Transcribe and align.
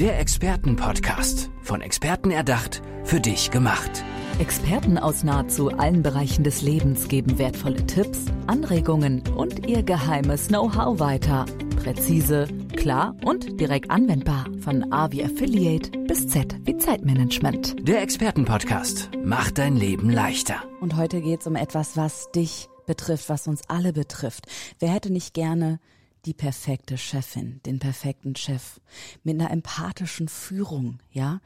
Der 0.00 0.18
Expertenpodcast. 0.18 1.50
Von 1.60 1.82
Experten 1.82 2.30
erdacht, 2.30 2.80
für 3.04 3.20
dich 3.20 3.50
gemacht. 3.50 4.02
Experten 4.38 4.96
aus 4.96 5.24
nahezu 5.24 5.68
allen 5.68 6.02
Bereichen 6.02 6.42
des 6.42 6.62
Lebens 6.62 7.08
geben 7.08 7.38
wertvolle 7.38 7.84
Tipps, 7.86 8.24
Anregungen 8.46 9.22
und 9.36 9.68
ihr 9.68 9.82
geheimes 9.82 10.48
Know-how 10.48 11.00
weiter. 11.00 11.44
Präzise, 11.76 12.48
klar 12.74 13.14
und 13.26 13.60
direkt 13.60 13.90
anwendbar. 13.90 14.46
Von 14.60 14.90
A 14.90 15.12
wie 15.12 15.22
Affiliate 15.22 15.90
bis 16.08 16.26
Z 16.28 16.56
wie 16.64 16.78
Zeitmanagement. 16.78 17.86
Der 17.86 18.00
Expertenpodcast 18.00 19.10
macht 19.22 19.58
dein 19.58 19.76
Leben 19.76 20.08
leichter. 20.08 20.62
Und 20.80 20.96
heute 20.96 21.20
geht 21.20 21.42
es 21.42 21.46
um 21.46 21.56
etwas, 21.56 21.98
was 21.98 22.30
dich 22.30 22.70
betrifft, 22.86 23.28
was 23.28 23.46
uns 23.46 23.60
alle 23.68 23.92
betrifft. 23.92 24.46
Wer 24.78 24.94
hätte 24.94 25.12
nicht 25.12 25.34
gerne 25.34 25.78
die 26.24 26.34
perfekte 26.34 26.98
Chefin, 26.98 27.60
den 27.66 27.78
perfekten 27.78 28.36
Chef 28.36 28.80
mit 29.22 29.40
einer 29.40 29.50
empathischen 29.50 30.28
Führung, 30.28 30.98
ja? 31.10 31.40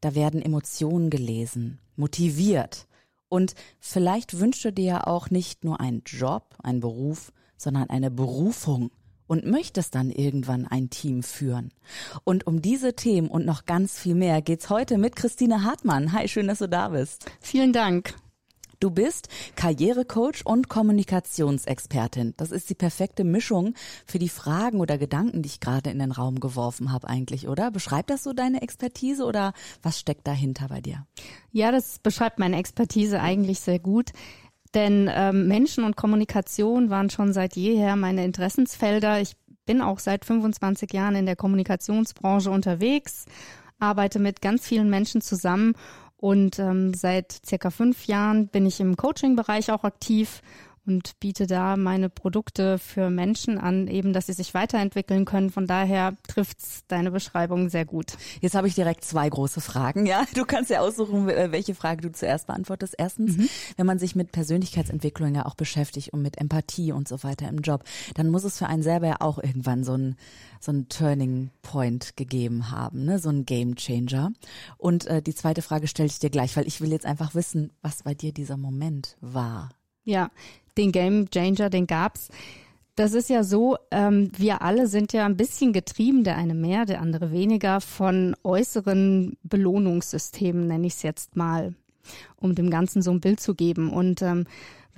Da 0.00 0.14
werden 0.14 0.40
Emotionen 0.40 1.10
gelesen, 1.10 1.78
motiviert. 1.96 2.86
Und 3.28 3.54
vielleicht 3.80 4.38
wünschst 4.38 4.64
du 4.64 4.72
dir 4.72 4.84
ja 4.84 5.06
auch 5.06 5.30
nicht 5.30 5.64
nur 5.64 5.80
einen 5.80 6.02
Job, 6.06 6.54
einen 6.62 6.80
Beruf, 6.80 7.32
sondern 7.56 7.90
eine 7.90 8.10
Berufung 8.10 8.90
und 9.26 9.44
möchtest 9.44 9.94
dann 9.94 10.10
irgendwann 10.10 10.66
ein 10.66 10.90
Team 10.90 11.22
führen. 11.22 11.72
Und 12.24 12.46
um 12.46 12.62
diese 12.62 12.94
Themen 12.94 13.28
und 13.28 13.44
noch 13.44 13.66
ganz 13.66 13.98
viel 13.98 14.14
mehr 14.14 14.42
geht's 14.42 14.70
heute 14.70 14.98
mit 14.98 15.16
Christine 15.16 15.64
Hartmann. 15.64 16.12
Hi, 16.12 16.28
schön, 16.28 16.48
dass 16.48 16.58
du 16.58 16.68
da 16.68 16.88
bist. 16.88 17.30
Vielen 17.40 17.72
Dank. 17.72 18.14
Du 18.80 18.90
bist 18.90 19.28
Karrierecoach 19.56 20.44
und 20.44 20.68
Kommunikationsexpertin. 20.68 22.34
Das 22.36 22.52
ist 22.52 22.70
die 22.70 22.76
perfekte 22.76 23.24
Mischung 23.24 23.74
für 24.06 24.20
die 24.20 24.28
Fragen 24.28 24.78
oder 24.78 24.98
Gedanken, 24.98 25.42
die 25.42 25.48
ich 25.48 25.58
gerade 25.58 25.90
in 25.90 25.98
den 25.98 26.12
Raum 26.12 26.38
geworfen 26.38 26.92
habe 26.92 27.08
eigentlich, 27.08 27.48
oder? 27.48 27.72
Beschreibt 27.72 28.10
das 28.10 28.22
so 28.22 28.32
deine 28.32 28.62
Expertise 28.62 29.24
oder 29.24 29.52
was 29.82 29.98
steckt 29.98 30.28
dahinter 30.28 30.68
bei 30.68 30.80
dir? 30.80 31.06
Ja, 31.50 31.72
das 31.72 31.98
beschreibt 31.98 32.38
meine 32.38 32.56
Expertise 32.56 33.20
eigentlich 33.20 33.58
sehr 33.58 33.80
gut. 33.80 34.10
Denn 34.74 35.10
ähm, 35.12 35.48
Menschen 35.48 35.82
und 35.82 35.96
Kommunikation 35.96 36.88
waren 36.88 37.10
schon 37.10 37.32
seit 37.32 37.56
jeher 37.56 37.96
meine 37.96 38.24
Interessensfelder. 38.24 39.20
Ich 39.20 39.32
bin 39.66 39.82
auch 39.82 39.98
seit 39.98 40.24
25 40.24 40.92
Jahren 40.92 41.16
in 41.16 41.26
der 41.26 41.36
Kommunikationsbranche 41.36 42.50
unterwegs, 42.50 43.24
arbeite 43.80 44.20
mit 44.20 44.40
ganz 44.40 44.66
vielen 44.66 44.88
Menschen 44.88 45.20
zusammen 45.20 45.74
und 46.18 46.58
ähm, 46.58 46.92
seit 46.94 47.40
circa 47.46 47.70
fünf 47.70 48.06
Jahren 48.06 48.48
bin 48.48 48.66
ich 48.66 48.80
im 48.80 48.96
Coaching-Bereich 48.96 49.70
auch 49.70 49.84
aktiv 49.84 50.42
und 50.88 51.20
biete 51.20 51.46
da 51.46 51.76
meine 51.76 52.08
Produkte 52.08 52.78
für 52.78 53.10
Menschen 53.10 53.58
an, 53.58 53.86
eben, 53.86 54.12
dass 54.12 54.26
sie 54.26 54.32
sich 54.32 54.54
weiterentwickeln 54.54 55.26
können. 55.26 55.50
Von 55.50 55.66
daher 55.66 56.14
trifft's 56.26 56.84
deine 56.88 57.10
Beschreibung 57.10 57.68
sehr 57.68 57.84
gut. 57.84 58.14
Jetzt 58.40 58.54
habe 58.54 58.66
ich 58.66 58.74
direkt 58.74 59.04
zwei 59.04 59.28
große 59.28 59.60
Fragen. 59.60 60.06
Ja, 60.06 60.24
du 60.34 60.46
kannst 60.46 60.70
ja 60.70 60.80
aussuchen, 60.80 61.26
welche 61.26 61.74
Frage 61.74 62.00
du 62.00 62.10
zuerst 62.10 62.46
beantwortest. 62.46 62.94
Erstens, 62.96 63.36
mhm. 63.36 63.48
wenn 63.76 63.86
man 63.86 63.98
sich 63.98 64.16
mit 64.16 64.32
Persönlichkeitsentwicklung 64.32 65.34
ja 65.34 65.44
auch 65.44 65.54
beschäftigt 65.54 66.12
und 66.12 66.22
mit 66.22 66.38
Empathie 66.38 66.92
und 66.92 67.06
so 67.06 67.22
weiter 67.22 67.48
im 67.48 67.58
Job, 67.58 67.84
dann 68.14 68.30
muss 68.30 68.44
es 68.44 68.58
für 68.58 68.66
einen 68.66 68.82
selber 68.82 69.06
ja 69.06 69.16
auch 69.20 69.38
irgendwann 69.38 69.84
so 69.84 69.94
ein 69.94 70.16
so 70.60 70.72
ein 70.72 70.88
Turning 70.88 71.50
Point 71.62 72.16
gegeben 72.16 72.70
haben, 72.70 73.04
ne, 73.04 73.18
so 73.18 73.28
ein 73.28 73.44
Game 73.44 73.76
Changer. 73.76 74.32
Und 74.76 75.06
äh, 75.06 75.22
die 75.22 75.34
zweite 75.34 75.62
Frage 75.62 75.86
stelle 75.86 76.08
ich 76.08 76.18
dir 76.18 76.30
gleich, 76.30 76.56
weil 76.56 76.66
ich 76.66 76.80
will 76.80 76.90
jetzt 76.90 77.06
einfach 77.06 77.34
wissen, 77.34 77.70
was 77.80 78.02
bei 78.02 78.14
dir 78.14 78.32
dieser 78.32 78.56
Moment 78.56 79.16
war. 79.20 79.70
Ja, 80.08 80.30
den 80.78 80.90
Game 80.90 81.28
Changer, 81.30 81.68
den 81.68 81.86
gab's. 81.86 82.30
Das 82.96 83.12
ist 83.12 83.28
ja 83.28 83.44
so, 83.44 83.76
ähm, 83.90 84.32
wir 84.38 84.62
alle 84.62 84.86
sind 84.86 85.12
ja 85.12 85.26
ein 85.26 85.36
bisschen 85.36 85.74
getrieben, 85.74 86.24
der 86.24 86.36
eine 86.36 86.54
mehr, 86.54 86.86
der 86.86 87.02
andere 87.02 87.30
weniger, 87.30 87.82
von 87.82 88.34
äußeren 88.42 89.36
Belohnungssystemen, 89.42 90.66
nenne 90.66 90.86
ich 90.86 90.94
es 90.94 91.02
jetzt 91.02 91.36
mal, 91.36 91.74
um 92.36 92.54
dem 92.54 92.70
Ganzen 92.70 93.02
so 93.02 93.10
ein 93.10 93.20
Bild 93.20 93.38
zu 93.38 93.54
geben. 93.54 93.92
Und 93.92 94.22
ähm, 94.22 94.46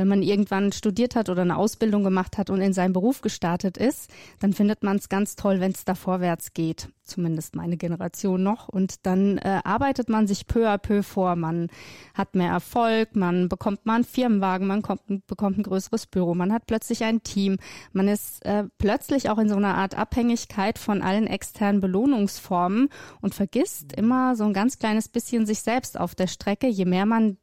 wenn 0.01 0.09
man 0.09 0.23
irgendwann 0.23 0.73
studiert 0.73 1.15
hat 1.15 1.29
oder 1.29 1.43
eine 1.43 1.59
Ausbildung 1.59 2.03
gemacht 2.03 2.39
hat 2.39 2.49
und 2.49 2.63
in 2.63 2.73
seinen 2.73 2.95
Beruf 2.95 3.21
gestartet 3.21 3.77
ist, 3.77 4.11
dann 4.39 4.55
findet 4.55 4.83
man 4.83 4.97
es 4.97 5.11
ganz 5.11 5.37
toll, 5.37 5.61
wenn 5.61 5.73
es 5.73 5.85
da 5.85 5.95
vorwärts 5.95 6.55
geht. 6.55 6.89
Zumindest 7.03 7.55
meine 7.55 7.77
Generation 7.77 8.43
noch. 8.43 8.69
Und 8.69 9.05
dann 9.05 9.37
äh, 9.37 9.61
arbeitet 9.63 10.09
man 10.09 10.27
sich 10.27 10.47
peu 10.47 10.71
à 10.71 10.79
peu 10.79 11.03
vor. 11.03 11.37
Man 11.37 11.69
hat 12.15 12.35
mehr 12.35 12.51
Erfolg, 12.51 13.15
man 13.15 13.51
bekommt 13.51 13.85
mal 13.85 13.97
einen 13.97 14.05
Firmenwagen, 14.05 14.67
man 14.67 14.81
kommt, 14.81 15.03
bekommt 15.27 15.59
ein 15.59 15.65
größeres 15.65 16.07
Büro, 16.07 16.35
man 16.35 16.51
hat 16.51 16.67
plötzlich 16.67 17.05
ein 17.05 17.23
Team. 17.23 17.59
Man 17.93 18.09
ist 18.09 18.43
äh, 18.47 18.65
plötzlich 18.79 19.29
auch 19.29 19.39
in 19.39 19.51
so 19.51 19.57
einer 19.57 19.75
Art 19.75 19.99
Abhängigkeit 19.99 20.79
von 20.79 21.03
allen 21.03 21.27
externen 21.27 21.83
Belohnungsformen 21.83 22.89
und 23.21 23.35
vergisst 23.35 23.93
immer 23.93 24.35
so 24.35 24.45
ein 24.45 24.55
ganz 24.55 24.79
kleines 24.79 25.11
bisschen 25.11 25.45
sich 25.45 25.61
selbst 25.61 26.01
auf 26.01 26.15
der 26.15 26.27
Strecke, 26.27 26.69
je 26.69 26.87
mehr 26.87 27.05
man 27.05 27.37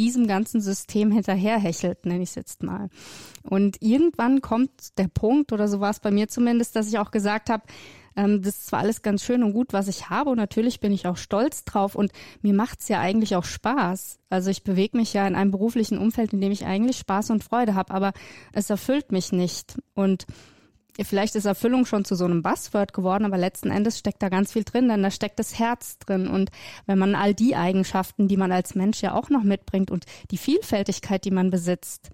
diesem 0.00 0.26
ganzen 0.26 0.62
System 0.62 1.12
hinterherhechelt, 1.12 2.06
nenne 2.06 2.22
ich 2.22 2.30
es 2.30 2.34
jetzt 2.34 2.62
mal. 2.62 2.88
Und 3.42 3.76
irgendwann 3.80 4.40
kommt 4.40 4.96
der 4.96 5.08
Punkt, 5.08 5.52
oder 5.52 5.68
so 5.68 5.80
war 5.80 5.90
es 5.90 6.00
bei 6.00 6.10
mir 6.10 6.26
zumindest, 6.28 6.74
dass 6.74 6.88
ich 6.88 6.98
auch 6.98 7.10
gesagt 7.10 7.50
habe, 7.50 7.64
ähm, 8.16 8.40
das 8.40 8.56
ist 8.56 8.66
zwar 8.68 8.80
alles 8.80 9.02
ganz 9.02 9.22
schön 9.22 9.42
und 9.42 9.52
gut, 9.52 9.74
was 9.74 9.88
ich 9.88 10.08
habe, 10.08 10.30
und 10.30 10.38
natürlich 10.38 10.80
bin 10.80 10.92
ich 10.92 11.06
auch 11.06 11.18
stolz 11.18 11.64
drauf 11.64 11.94
und 11.94 12.12
mir 12.40 12.54
macht's 12.54 12.88
ja 12.88 12.98
eigentlich 12.98 13.36
auch 13.36 13.44
Spaß. 13.44 14.18
Also 14.30 14.48
ich 14.48 14.64
bewege 14.64 14.96
mich 14.96 15.12
ja 15.12 15.26
in 15.26 15.34
einem 15.34 15.50
beruflichen 15.50 15.98
Umfeld, 15.98 16.32
in 16.32 16.40
dem 16.40 16.50
ich 16.50 16.64
eigentlich 16.64 16.96
Spaß 16.96 17.28
und 17.30 17.44
Freude 17.44 17.74
habe, 17.74 17.92
aber 17.92 18.12
es 18.54 18.70
erfüllt 18.70 19.12
mich 19.12 19.32
nicht. 19.32 19.78
Und 19.94 20.24
vielleicht 21.04 21.34
ist 21.34 21.44
Erfüllung 21.44 21.86
schon 21.86 22.04
zu 22.04 22.14
so 22.14 22.24
einem 22.24 22.42
Buzzword 22.42 22.92
geworden, 22.92 23.24
aber 23.24 23.38
letzten 23.38 23.70
Endes 23.70 23.98
steckt 23.98 24.22
da 24.22 24.28
ganz 24.28 24.52
viel 24.52 24.64
drin, 24.64 24.88
denn 24.88 25.02
da 25.02 25.10
steckt 25.10 25.38
das 25.38 25.58
Herz 25.58 25.98
drin. 25.98 26.28
Und 26.28 26.50
wenn 26.86 26.98
man 26.98 27.14
all 27.14 27.34
die 27.34 27.56
Eigenschaften, 27.56 28.28
die 28.28 28.36
man 28.36 28.52
als 28.52 28.74
Mensch 28.74 29.02
ja 29.02 29.14
auch 29.14 29.30
noch 29.30 29.42
mitbringt 29.42 29.90
und 29.90 30.04
die 30.30 30.38
Vielfältigkeit, 30.38 31.24
die 31.24 31.30
man 31.30 31.50
besitzt, 31.50 32.10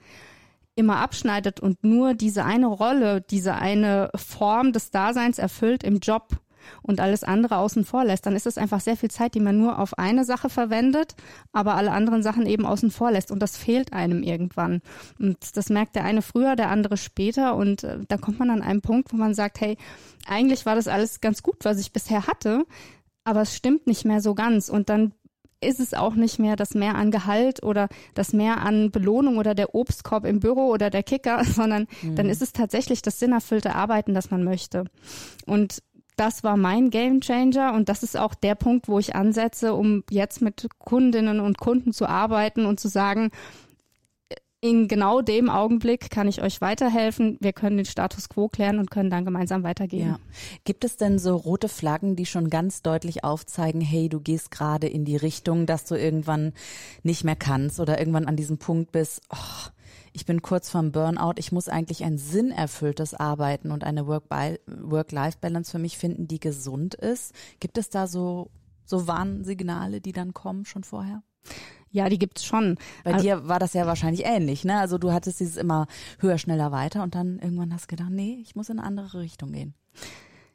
immer 0.76 0.98
abschneidet 0.98 1.58
und 1.58 1.82
nur 1.84 2.14
diese 2.14 2.44
eine 2.44 2.66
Rolle, 2.66 3.22
diese 3.22 3.54
eine 3.54 4.10
Form 4.14 4.72
des 4.72 4.90
Daseins 4.90 5.38
erfüllt 5.38 5.82
im 5.82 5.98
Job, 5.98 6.28
und 6.82 7.00
alles 7.00 7.24
andere 7.24 7.58
außen 7.58 7.84
vor 7.84 8.04
lässt, 8.04 8.26
dann 8.26 8.36
ist 8.36 8.46
es 8.46 8.58
einfach 8.58 8.80
sehr 8.80 8.96
viel 8.96 9.10
Zeit, 9.10 9.34
die 9.34 9.40
man 9.40 9.58
nur 9.58 9.78
auf 9.78 9.98
eine 9.98 10.24
Sache 10.24 10.48
verwendet, 10.48 11.14
aber 11.52 11.74
alle 11.74 11.92
anderen 11.92 12.22
Sachen 12.22 12.46
eben 12.46 12.66
außen 12.66 12.90
vor 12.90 13.10
lässt. 13.10 13.30
Und 13.30 13.40
das 13.40 13.56
fehlt 13.56 13.92
einem 13.92 14.22
irgendwann. 14.22 14.80
Und 15.18 15.56
das 15.56 15.70
merkt 15.70 15.96
der 15.96 16.04
eine 16.04 16.22
früher, 16.22 16.56
der 16.56 16.70
andere 16.70 16.96
später. 16.96 17.56
Und 17.56 17.84
äh, 17.84 17.98
da 18.08 18.16
kommt 18.16 18.38
man 18.38 18.50
an 18.50 18.62
einen 18.62 18.80
Punkt, 18.80 19.12
wo 19.12 19.16
man 19.16 19.34
sagt, 19.34 19.60
hey, 19.60 19.76
eigentlich 20.26 20.66
war 20.66 20.74
das 20.74 20.88
alles 20.88 21.20
ganz 21.20 21.42
gut, 21.42 21.64
was 21.64 21.78
ich 21.78 21.92
bisher 21.92 22.26
hatte, 22.26 22.64
aber 23.24 23.42
es 23.42 23.56
stimmt 23.56 23.86
nicht 23.86 24.04
mehr 24.04 24.20
so 24.20 24.34
ganz. 24.34 24.68
Und 24.68 24.88
dann 24.88 25.12
ist 25.60 25.80
es 25.80 25.94
auch 25.94 26.14
nicht 26.14 26.38
mehr 26.38 26.56
das 26.56 26.74
Mehr 26.74 26.94
an 26.96 27.10
Gehalt 27.10 27.62
oder 27.62 27.88
das 28.14 28.32
Mehr 28.32 28.58
an 28.58 28.90
Belohnung 28.90 29.38
oder 29.38 29.54
der 29.54 29.74
Obstkorb 29.74 30.24
im 30.24 30.40
Büro 30.40 30.68
oder 30.68 30.90
der 30.90 31.02
Kicker, 31.02 31.42
sondern 31.44 31.86
mhm. 32.02 32.16
dann 32.16 32.28
ist 32.28 32.42
es 32.42 32.52
tatsächlich 32.52 33.02
das 33.02 33.18
sinnerfüllte 33.18 33.74
Arbeiten, 33.74 34.14
das 34.14 34.30
man 34.30 34.44
möchte. 34.44 34.84
Und 35.46 35.82
das 36.16 36.42
war 36.42 36.56
mein 36.56 36.90
Game 36.90 37.20
Changer 37.20 37.74
und 37.74 37.88
das 37.88 38.02
ist 38.02 38.16
auch 38.16 38.34
der 38.34 38.54
Punkt, 38.54 38.88
wo 38.88 38.98
ich 38.98 39.14
ansetze, 39.14 39.74
um 39.74 40.02
jetzt 40.10 40.40
mit 40.40 40.66
Kundinnen 40.78 41.40
und 41.40 41.58
Kunden 41.58 41.92
zu 41.92 42.06
arbeiten 42.06 42.66
und 42.66 42.80
zu 42.80 42.88
sagen, 42.88 43.30
in 44.60 44.88
genau 44.88 45.20
dem 45.20 45.50
Augenblick 45.50 46.10
kann 46.10 46.28
ich 46.28 46.42
euch 46.42 46.60
weiterhelfen. 46.60 47.36
Wir 47.40 47.52
können 47.52 47.76
den 47.76 47.86
Status 47.86 48.28
quo 48.28 48.48
klären 48.48 48.78
und 48.78 48.90
können 48.90 49.10
dann 49.10 49.24
gemeinsam 49.24 49.62
weitergehen. 49.62 50.08
Ja. 50.08 50.18
Gibt 50.64 50.84
es 50.84 50.96
denn 50.96 51.18
so 51.18 51.36
rote 51.36 51.68
Flaggen, 51.68 52.16
die 52.16 52.26
schon 52.26 52.48
ganz 52.48 52.82
deutlich 52.82 53.22
aufzeigen, 53.22 53.80
hey, 53.80 54.08
du 54.08 54.18
gehst 54.20 54.50
gerade 54.50 54.88
in 54.88 55.04
die 55.04 55.16
Richtung, 55.16 55.66
dass 55.66 55.84
du 55.84 55.94
irgendwann 55.94 56.52
nicht 57.02 57.22
mehr 57.22 57.36
kannst 57.36 57.80
oder 57.80 57.98
irgendwann 57.98 58.26
an 58.26 58.36
diesem 58.36 58.58
Punkt 58.58 58.92
bist, 58.92 59.20
oh, 59.30 59.70
ich 60.16 60.24
bin 60.24 60.40
kurz 60.40 60.70
vorm 60.70 60.92
Burnout, 60.92 61.34
ich 61.36 61.52
muss 61.52 61.68
eigentlich 61.68 62.02
ein 62.02 62.16
sinnerfülltes 62.16 63.12
Arbeiten 63.12 63.70
und 63.70 63.84
eine 63.84 64.06
Work-Life-Balance 64.06 65.70
für 65.70 65.78
mich 65.78 65.98
finden, 65.98 66.26
die 66.26 66.40
gesund 66.40 66.94
ist. 66.94 67.34
Gibt 67.60 67.76
es 67.76 67.90
da 67.90 68.06
so, 68.06 68.50
so 68.86 69.06
Warnsignale, 69.06 70.00
die 70.00 70.12
dann 70.12 70.32
kommen 70.32 70.64
schon 70.64 70.84
vorher? 70.84 71.22
Ja, 71.90 72.08
die 72.08 72.18
gibt's 72.18 72.46
schon. 72.46 72.78
Bei 73.04 73.12
also, 73.12 73.24
dir 73.24 73.46
war 73.46 73.58
das 73.58 73.74
ja 73.74 73.86
wahrscheinlich 73.86 74.24
ähnlich, 74.24 74.64
ne? 74.64 74.78
Also 74.78 74.96
du 74.96 75.12
hattest 75.12 75.38
dieses 75.38 75.58
immer 75.58 75.86
höher, 76.18 76.38
schneller, 76.38 76.72
weiter 76.72 77.02
und 77.02 77.14
dann 77.14 77.38
irgendwann 77.38 77.74
hast 77.74 77.84
du 77.84 77.96
gedacht, 77.96 78.10
nee, 78.10 78.38
ich 78.40 78.56
muss 78.56 78.70
in 78.70 78.78
eine 78.78 78.88
andere 78.88 79.20
Richtung 79.20 79.52
gehen. 79.52 79.74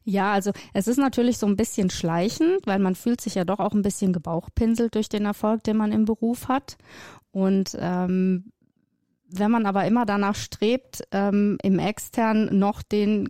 Ja, 0.03 0.33
also 0.33 0.53
es 0.73 0.87
ist 0.87 0.97
natürlich 0.97 1.37
so 1.37 1.45
ein 1.45 1.55
bisschen 1.55 1.91
schleichend, 1.91 2.65
weil 2.65 2.79
man 2.79 2.95
fühlt 2.95 3.21
sich 3.21 3.35
ja 3.35 3.45
doch 3.45 3.59
auch 3.59 3.73
ein 3.73 3.83
bisschen 3.83 4.11
gebauchpinselt 4.11 4.95
durch 4.95 5.07
den 5.07 5.25
Erfolg, 5.25 5.63
den 5.63 5.77
man 5.77 5.91
im 5.91 6.05
Beruf 6.05 6.47
hat. 6.47 6.79
Und 7.31 7.77
ähm, 7.79 8.51
wenn 9.31 9.51
man 9.51 9.65
aber 9.65 9.85
immer 9.85 10.05
danach 10.05 10.35
strebt, 10.35 11.03
ähm, 11.11 11.57
im 11.63 11.79
extern 11.79 12.57
noch 12.57 12.83
den 12.83 13.29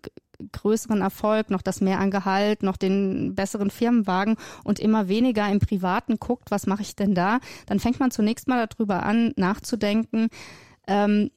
größeren 0.51 1.01
Erfolg, 1.01 1.49
noch 1.49 1.61
das 1.61 1.81
mehr 1.81 1.99
an 1.99 2.11
Gehalt, 2.11 2.63
noch 2.63 2.77
den 2.77 3.35
besseren 3.35 3.69
Firmenwagen 3.69 4.37
und 4.63 4.79
immer 4.79 5.07
weniger 5.07 5.47
im 5.49 5.59
Privaten 5.59 6.17
guckt, 6.17 6.49
was 6.49 6.65
mache 6.65 6.81
ich 6.81 6.95
denn 6.95 7.13
da, 7.13 7.39
dann 7.67 7.79
fängt 7.79 7.99
man 7.99 8.11
zunächst 8.11 8.47
mal 8.47 8.65
darüber 8.67 9.03
an, 9.03 9.33
nachzudenken, 9.35 10.29
ähm, 10.87 11.29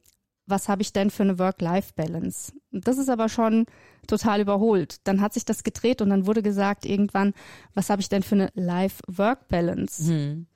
was 0.47 0.69
habe 0.69 0.81
ich 0.81 0.93
denn 0.93 1.09
für 1.09 1.23
eine 1.23 1.39
Work-Life-Balance? 1.39 2.53
Das 2.71 2.97
ist 2.97 3.09
aber 3.09 3.29
schon 3.29 3.65
total 4.07 4.41
überholt. 4.41 4.97
Dann 5.05 5.19
hat 5.19 5.33
sich 5.33 5.45
das 5.45 5.63
gedreht 5.63 6.01
und 6.01 6.11
dann 6.11 6.27
wurde 6.27 6.43
gesagt 6.43 6.85
irgendwann, 6.85 7.33
was 7.73 7.89
habe 7.89 8.01
ich 8.01 8.09
denn 8.09 8.21
für 8.21 8.35
eine 8.35 8.51
Life-Work-Balance? 8.53 10.11
Mhm. 10.11 10.47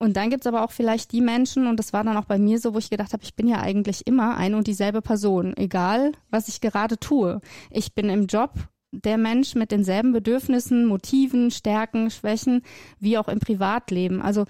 Und 0.00 0.16
dann 0.16 0.30
gibt's 0.30 0.46
aber 0.46 0.64
auch 0.64 0.70
vielleicht 0.70 1.12
die 1.12 1.20
Menschen, 1.20 1.66
und 1.66 1.76
das 1.76 1.92
war 1.92 2.02
dann 2.02 2.16
auch 2.16 2.24
bei 2.24 2.38
mir 2.38 2.58
so, 2.58 2.72
wo 2.72 2.78
ich 2.78 2.88
gedacht 2.88 3.12
habe, 3.12 3.22
ich 3.22 3.34
bin 3.34 3.46
ja 3.46 3.60
eigentlich 3.60 4.06
immer 4.06 4.38
eine 4.38 4.56
und 4.56 4.66
dieselbe 4.66 5.02
Person, 5.02 5.54
egal 5.58 6.12
was 6.30 6.48
ich 6.48 6.62
gerade 6.62 6.98
tue. 6.98 7.40
Ich 7.70 7.94
bin 7.94 8.08
im 8.08 8.26
Job 8.26 8.54
der 8.92 9.18
Mensch 9.18 9.54
mit 9.54 9.70
denselben 9.70 10.12
Bedürfnissen, 10.12 10.86
Motiven, 10.86 11.50
Stärken, 11.50 12.10
Schwächen, 12.10 12.62
wie 12.98 13.18
auch 13.18 13.28
im 13.28 13.40
Privatleben. 13.40 14.22
Also 14.22 14.46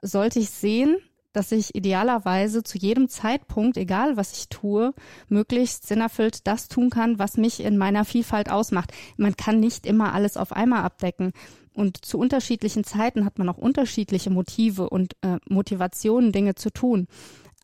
sollte 0.00 0.38
ich 0.38 0.48
sehen, 0.48 0.96
dass 1.34 1.52
ich 1.52 1.74
idealerweise 1.74 2.62
zu 2.62 2.78
jedem 2.78 3.08
Zeitpunkt, 3.10 3.76
egal 3.76 4.16
was 4.16 4.32
ich 4.32 4.48
tue, 4.48 4.94
möglichst 5.28 5.86
sinnerfüllt 5.86 6.46
das 6.46 6.68
tun 6.68 6.88
kann, 6.88 7.18
was 7.18 7.36
mich 7.36 7.60
in 7.60 7.76
meiner 7.76 8.06
Vielfalt 8.06 8.50
ausmacht. 8.50 8.92
Man 9.18 9.36
kann 9.36 9.60
nicht 9.60 9.84
immer 9.84 10.14
alles 10.14 10.38
auf 10.38 10.52
einmal 10.52 10.82
abdecken. 10.82 11.32
Und 11.74 12.04
zu 12.04 12.18
unterschiedlichen 12.18 12.84
Zeiten 12.84 13.24
hat 13.24 13.38
man 13.38 13.48
auch 13.48 13.58
unterschiedliche 13.58 14.30
Motive 14.30 14.88
und 14.88 15.16
äh, 15.22 15.38
Motivationen, 15.48 16.32
Dinge 16.32 16.54
zu 16.54 16.70
tun. 16.70 17.08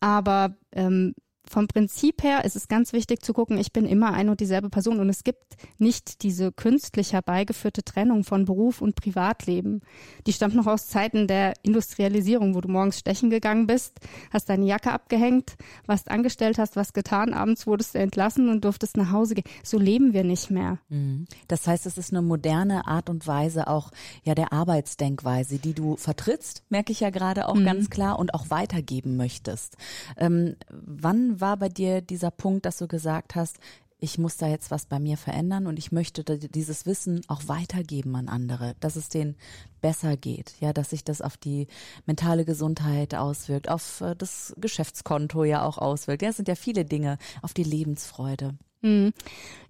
Aber 0.00 0.56
ähm, 0.72 1.14
vom 1.50 1.66
Prinzip 1.66 2.22
her 2.22 2.44
ist 2.44 2.54
es 2.54 2.68
ganz 2.68 2.92
wichtig 2.92 3.24
zu 3.24 3.32
gucken, 3.32 3.58
ich 3.58 3.72
bin 3.72 3.84
immer 3.84 4.12
eine 4.12 4.30
und 4.30 4.40
dieselbe 4.40 4.70
Person 4.70 5.00
und 5.00 5.08
es 5.08 5.24
gibt 5.24 5.56
nicht 5.78 6.22
diese 6.22 6.52
künstlich 6.52 7.12
herbeigeführte 7.12 7.82
Trennung 7.82 8.22
von 8.22 8.44
Beruf 8.44 8.80
und 8.80 8.94
Privatleben. 8.94 9.80
Die 10.28 10.32
stammt 10.32 10.54
noch 10.54 10.68
aus 10.68 10.86
Zeiten 10.86 11.26
der 11.26 11.54
Industrialisierung, 11.62 12.54
wo 12.54 12.60
du 12.60 12.68
morgens 12.68 13.00
stechen 13.00 13.30
gegangen 13.30 13.66
bist, 13.66 13.98
hast 14.32 14.48
deine 14.48 14.64
Jacke 14.64 14.92
abgehängt, 14.92 15.56
warst 15.86 16.08
angestellt, 16.08 16.56
hast 16.58 16.76
was 16.76 16.92
getan, 16.92 17.34
abends 17.34 17.66
wurdest 17.66 17.96
du 17.96 17.98
entlassen 17.98 18.48
und 18.48 18.64
durftest 18.64 18.96
nach 18.96 19.10
Hause 19.10 19.34
gehen. 19.34 19.44
So 19.64 19.76
leben 19.76 20.12
wir 20.12 20.22
nicht 20.22 20.52
mehr. 20.52 20.78
Mhm. 20.88 21.26
Das 21.48 21.66
heißt, 21.66 21.84
es 21.86 21.98
ist 21.98 22.12
eine 22.12 22.22
moderne 22.22 22.86
Art 22.86 23.10
und 23.10 23.26
Weise 23.26 23.66
auch 23.66 23.90
ja 24.22 24.36
der 24.36 24.52
Arbeitsdenkweise, 24.52 25.58
die 25.58 25.74
du 25.74 25.96
vertrittst, 25.96 26.62
merke 26.68 26.92
ich 26.92 27.00
ja 27.00 27.10
gerade 27.10 27.48
auch 27.48 27.56
mhm. 27.56 27.64
ganz 27.64 27.90
klar 27.90 28.20
und 28.20 28.34
auch 28.34 28.50
weitergeben 28.50 29.16
möchtest. 29.16 29.76
Ähm, 30.16 30.54
wann 30.70 31.39
war 31.40 31.56
bei 31.56 31.68
dir 31.68 32.00
dieser 32.00 32.30
Punkt, 32.30 32.66
dass 32.66 32.78
du 32.78 32.86
gesagt 32.86 33.34
hast, 33.34 33.58
ich 34.00 34.18
muss 34.18 34.36
da 34.38 34.48
jetzt 34.48 34.70
was 34.70 34.86
bei 34.86 34.98
mir 34.98 35.16
verändern 35.16 35.66
und 35.66 35.78
ich 35.78 35.92
möchte 35.92 36.24
dieses 36.24 36.86
Wissen 36.86 37.20
auch 37.28 37.42
weitergeben 37.46 38.16
an 38.16 38.28
andere, 38.28 38.74
dass 38.80 38.96
es 38.96 39.08
denen 39.08 39.36
besser 39.80 40.16
geht, 40.16 40.54
ja, 40.60 40.72
dass 40.72 40.90
sich 40.90 41.04
das 41.04 41.20
auf 41.20 41.36
die 41.36 41.66
mentale 42.06 42.44
Gesundheit 42.44 43.14
auswirkt, 43.14 43.68
auf 43.68 44.00
äh, 44.00 44.14
das 44.16 44.54
Geschäftskonto 44.58 45.44
ja 45.44 45.64
auch 45.64 45.78
auswirkt. 45.78 46.22
Ja, 46.22 46.30
es 46.30 46.36
sind 46.36 46.48
ja 46.48 46.54
viele 46.54 46.84
Dinge, 46.84 47.18
auf 47.42 47.52
die 47.52 47.64
Lebensfreude. 47.64 48.54
Hm. 48.82 49.12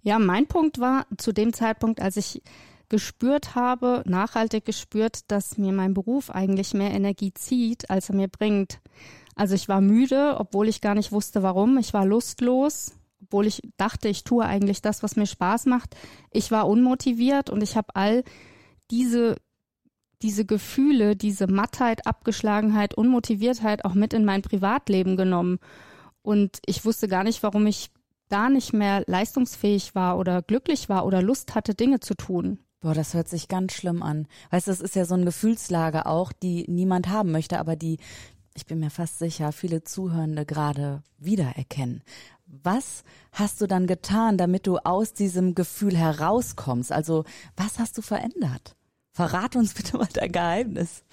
Ja, 0.02 0.18
mein 0.18 0.46
Punkt 0.46 0.78
war 0.78 1.06
zu 1.16 1.32
dem 1.32 1.52
Zeitpunkt, 1.52 2.00
als 2.00 2.16
ich 2.16 2.42
gespürt 2.88 3.54
habe, 3.54 4.02
nachhaltig 4.04 4.64
gespürt, 4.64 5.30
dass 5.30 5.58
mir 5.58 5.72
mein 5.72 5.94
Beruf 5.94 6.30
eigentlich 6.30 6.74
mehr 6.74 6.90
Energie 6.90 7.32
zieht, 7.32 7.88
als 7.88 8.08
er 8.08 8.16
mir 8.16 8.28
bringt. 8.28 8.80
Also 9.34 9.54
ich 9.54 9.68
war 9.68 9.80
müde, 9.80 10.36
obwohl 10.38 10.68
ich 10.68 10.80
gar 10.80 10.94
nicht 10.94 11.12
wusste 11.12 11.42
warum. 11.42 11.78
Ich 11.78 11.94
war 11.94 12.04
lustlos, 12.04 12.94
obwohl 13.22 13.46
ich 13.46 13.62
dachte, 13.76 14.08
ich 14.08 14.24
tue 14.24 14.44
eigentlich 14.44 14.82
das, 14.82 15.02
was 15.02 15.16
mir 15.16 15.26
Spaß 15.26 15.66
macht. 15.66 15.96
Ich 16.30 16.50
war 16.50 16.68
unmotiviert 16.68 17.50
und 17.50 17.62
ich 17.62 17.76
habe 17.76 17.94
all 17.94 18.24
diese 18.90 19.36
diese 20.22 20.44
Gefühle, 20.44 21.16
diese 21.16 21.46
Mattheit, 21.46 22.06
Abgeschlagenheit, 22.06 22.94
Unmotiviertheit 22.94 23.84
auch 23.84 23.94
mit 23.94 24.12
in 24.12 24.24
mein 24.24 24.42
Privatleben 24.42 25.16
genommen. 25.16 25.58
Und 26.22 26.58
ich 26.66 26.84
wusste 26.84 27.08
gar 27.08 27.24
nicht, 27.24 27.42
warum 27.42 27.66
ich 27.66 27.90
da 28.28 28.48
nicht 28.48 28.72
mehr 28.72 29.02
leistungsfähig 29.06 29.94
war 29.94 30.18
oder 30.18 30.42
glücklich 30.42 30.88
war 30.88 31.06
oder 31.06 31.22
Lust 31.22 31.54
hatte, 31.54 31.74
Dinge 31.74 32.00
zu 32.00 32.14
tun. 32.14 32.58
Boah, 32.80 32.94
das 32.94 33.14
hört 33.14 33.28
sich 33.28 33.48
ganz 33.48 33.72
schlimm 33.72 34.02
an. 34.02 34.26
Weißt 34.50 34.66
du, 34.66 34.70
das 34.70 34.80
ist 34.80 34.94
ja 34.94 35.04
so 35.04 35.14
eine 35.14 35.26
Gefühlslage 35.26 36.06
auch, 36.06 36.32
die 36.32 36.64
niemand 36.68 37.08
haben 37.08 37.32
möchte, 37.32 37.58
aber 37.58 37.76
die 37.76 37.98
ich 38.60 38.66
bin 38.66 38.80
mir 38.80 38.90
fast 38.90 39.18
sicher, 39.18 39.52
viele 39.52 39.84
Zuhörende 39.84 40.44
gerade 40.44 41.02
wiedererkennen. 41.16 42.02
Was 42.44 43.04
hast 43.32 43.62
du 43.62 43.66
dann 43.66 43.86
getan, 43.86 44.36
damit 44.36 44.66
du 44.66 44.76
aus 44.76 45.14
diesem 45.14 45.54
Gefühl 45.54 45.96
herauskommst? 45.96 46.92
Also, 46.92 47.24
was 47.56 47.78
hast 47.78 47.96
du 47.96 48.02
verändert? 48.02 48.76
Verrat 49.12 49.56
uns 49.56 49.72
bitte 49.74 49.96
mal 49.96 50.08
dein 50.12 50.30
Geheimnis. 50.30 51.04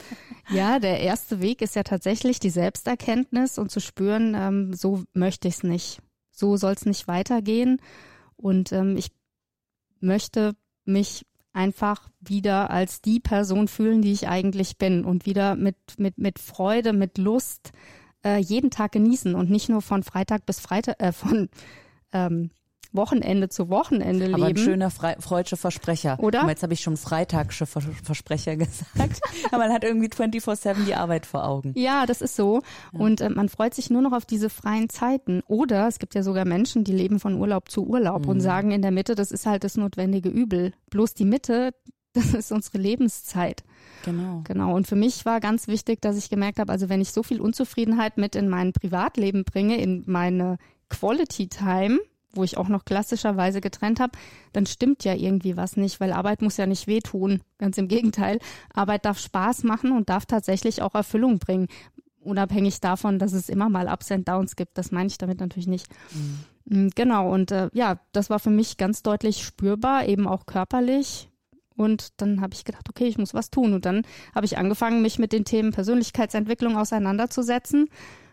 Ja, 0.49 0.79
der 0.79 0.99
erste 0.99 1.39
Weg 1.39 1.61
ist 1.61 1.75
ja 1.75 1.83
tatsächlich 1.83 2.39
die 2.39 2.49
Selbsterkenntnis 2.49 3.57
und 3.57 3.71
zu 3.71 3.79
spüren, 3.79 4.35
ähm, 4.35 4.73
so 4.73 5.03
möchte 5.13 5.47
ich 5.47 5.55
es 5.55 5.63
nicht. 5.63 6.01
So 6.31 6.57
soll 6.57 6.73
es 6.73 6.85
nicht 6.85 7.07
weitergehen. 7.07 7.79
Und 8.35 8.73
ähm, 8.73 8.97
ich 8.97 9.09
möchte 10.01 10.53
mich 10.83 11.25
einfach 11.57 12.07
wieder 12.21 12.69
als 12.69 13.01
die 13.01 13.19
Person 13.19 13.67
fühlen, 13.67 14.01
die 14.01 14.11
ich 14.11 14.27
eigentlich 14.27 14.77
bin 14.77 15.03
und 15.03 15.25
wieder 15.25 15.55
mit, 15.55 15.75
mit, 15.97 16.17
mit 16.17 16.39
Freude, 16.39 16.93
mit 16.93 17.17
Lust 17.17 17.71
äh, 18.23 18.37
jeden 18.37 18.69
Tag 18.69 18.91
genießen 18.91 19.33
und 19.35 19.49
nicht 19.49 19.67
nur 19.67 19.81
von 19.81 20.03
Freitag 20.03 20.45
bis 20.45 20.59
Freitag, 20.59 21.01
äh, 21.01 21.11
von 21.11 21.49
ähm, 22.13 22.51
Wochenende 22.91 23.49
zu 23.49 23.69
Wochenende 23.69 24.25
leben. 24.25 24.35
Aber 24.35 24.45
ein 24.45 24.57
schöner 24.57 24.89
Fre 24.89 25.15
freudscher 25.19 25.57
Versprecher. 25.57 26.19
Oder? 26.19 26.47
Jetzt 26.47 26.63
habe 26.63 26.73
ich 26.73 26.81
schon 26.81 26.97
freitagsche 26.97 27.65
Vers 27.65 27.85
Versprecher 28.03 28.55
gesagt. 28.57 29.21
Aber 29.51 29.59
man 29.59 29.73
hat 29.73 29.83
irgendwie 29.83 30.07
24-7 30.07 30.85
die 30.85 30.95
Arbeit 30.95 31.25
vor 31.25 31.45
Augen. 31.45 31.73
Ja, 31.75 32.05
das 32.05 32.21
ist 32.21 32.35
so. 32.35 32.61
Ja. 32.93 32.99
Und 32.99 33.21
äh, 33.21 33.29
man 33.29 33.49
freut 33.49 33.73
sich 33.73 33.89
nur 33.89 34.01
noch 34.01 34.13
auf 34.13 34.25
diese 34.25 34.49
freien 34.49 34.89
Zeiten. 34.89 35.41
Oder 35.47 35.87
es 35.87 35.99
gibt 35.99 36.15
ja 36.15 36.23
sogar 36.23 36.45
Menschen, 36.45 36.83
die 36.83 36.93
leben 36.93 37.19
von 37.19 37.35
Urlaub 37.35 37.69
zu 37.69 37.85
Urlaub 37.85 38.23
mhm. 38.23 38.29
und 38.29 38.39
sagen 38.41 38.71
in 38.71 38.81
der 38.81 38.91
Mitte, 38.91 39.15
das 39.15 39.31
ist 39.31 39.45
halt 39.45 39.63
das 39.63 39.77
notwendige 39.77 40.29
Übel. 40.29 40.73
Bloß 40.89 41.13
die 41.13 41.25
Mitte, 41.25 41.73
das 42.13 42.33
ist 42.33 42.51
unsere 42.51 42.77
Lebenszeit. 42.79 43.63
Genau. 44.05 44.41
Genau. 44.45 44.75
Und 44.75 44.87
für 44.87 44.95
mich 44.95 45.25
war 45.25 45.39
ganz 45.39 45.67
wichtig, 45.67 46.01
dass 46.01 46.17
ich 46.17 46.29
gemerkt 46.29 46.59
habe, 46.59 46.71
also 46.71 46.89
wenn 46.89 47.01
ich 47.01 47.11
so 47.11 47.23
viel 47.23 47.41
Unzufriedenheit 47.41 48.17
mit 48.17 48.35
in 48.35 48.49
mein 48.49 48.73
Privatleben 48.73 49.43
bringe, 49.43 49.79
in 49.79 50.03
meine 50.07 50.57
Quality 50.89 51.47
Time, 51.49 51.99
wo 52.37 52.43
ich 52.43 52.57
auch 52.57 52.69
noch 52.69 52.85
klassischerweise 52.85 53.59
getrennt 53.59 53.99
habe, 53.99 54.17
dann 54.53 54.65
stimmt 54.65 55.03
ja 55.03 55.13
irgendwie 55.13 55.57
was 55.57 55.75
nicht, 55.75 55.99
weil 55.99 56.13
Arbeit 56.13 56.41
muss 56.41 56.57
ja 56.57 56.65
nicht 56.65 56.87
wehtun. 56.87 57.41
Ganz 57.57 57.77
im 57.77 57.87
Gegenteil. 57.87 58.39
Arbeit 58.73 59.05
darf 59.05 59.19
Spaß 59.19 59.63
machen 59.63 59.91
und 59.91 60.09
darf 60.09 60.25
tatsächlich 60.25 60.81
auch 60.81 60.95
Erfüllung 60.95 61.39
bringen. 61.39 61.67
Unabhängig 62.21 62.79
davon, 62.79 63.19
dass 63.19 63.33
es 63.33 63.49
immer 63.49 63.69
mal 63.69 63.87
Ups 63.87 64.11
and 64.11 64.27
Downs 64.27 64.55
gibt. 64.55 64.77
Das 64.77 64.91
meine 64.91 65.07
ich 65.07 65.17
damit 65.17 65.39
natürlich 65.39 65.67
nicht. 65.67 65.87
Mhm. 66.13 66.91
Genau. 66.95 67.31
Und 67.33 67.51
äh, 67.51 67.69
ja, 67.73 67.99
das 68.11 68.29
war 68.29 68.39
für 68.39 68.49
mich 68.49 68.77
ganz 68.77 69.01
deutlich 69.01 69.43
spürbar, 69.43 70.05
eben 70.05 70.27
auch 70.27 70.45
körperlich. 70.45 71.29
Und 71.77 72.19
dann 72.21 72.41
habe 72.41 72.53
ich 72.53 72.65
gedacht, 72.65 72.89
okay, 72.89 73.05
ich 73.05 73.17
muss 73.17 73.33
was 73.33 73.49
tun. 73.49 73.73
Und 73.73 73.85
dann 73.85 74.01
habe 74.33 74.45
ich 74.45 74.57
angefangen, 74.57 75.01
mich 75.01 75.19
mit 75.19 75.31
den 75.31 75.45
Themen 75.45 75.71
Persönlichkeitsentwicklung 75.71 76.75
auseinanderzusetzen. 76.75 77.89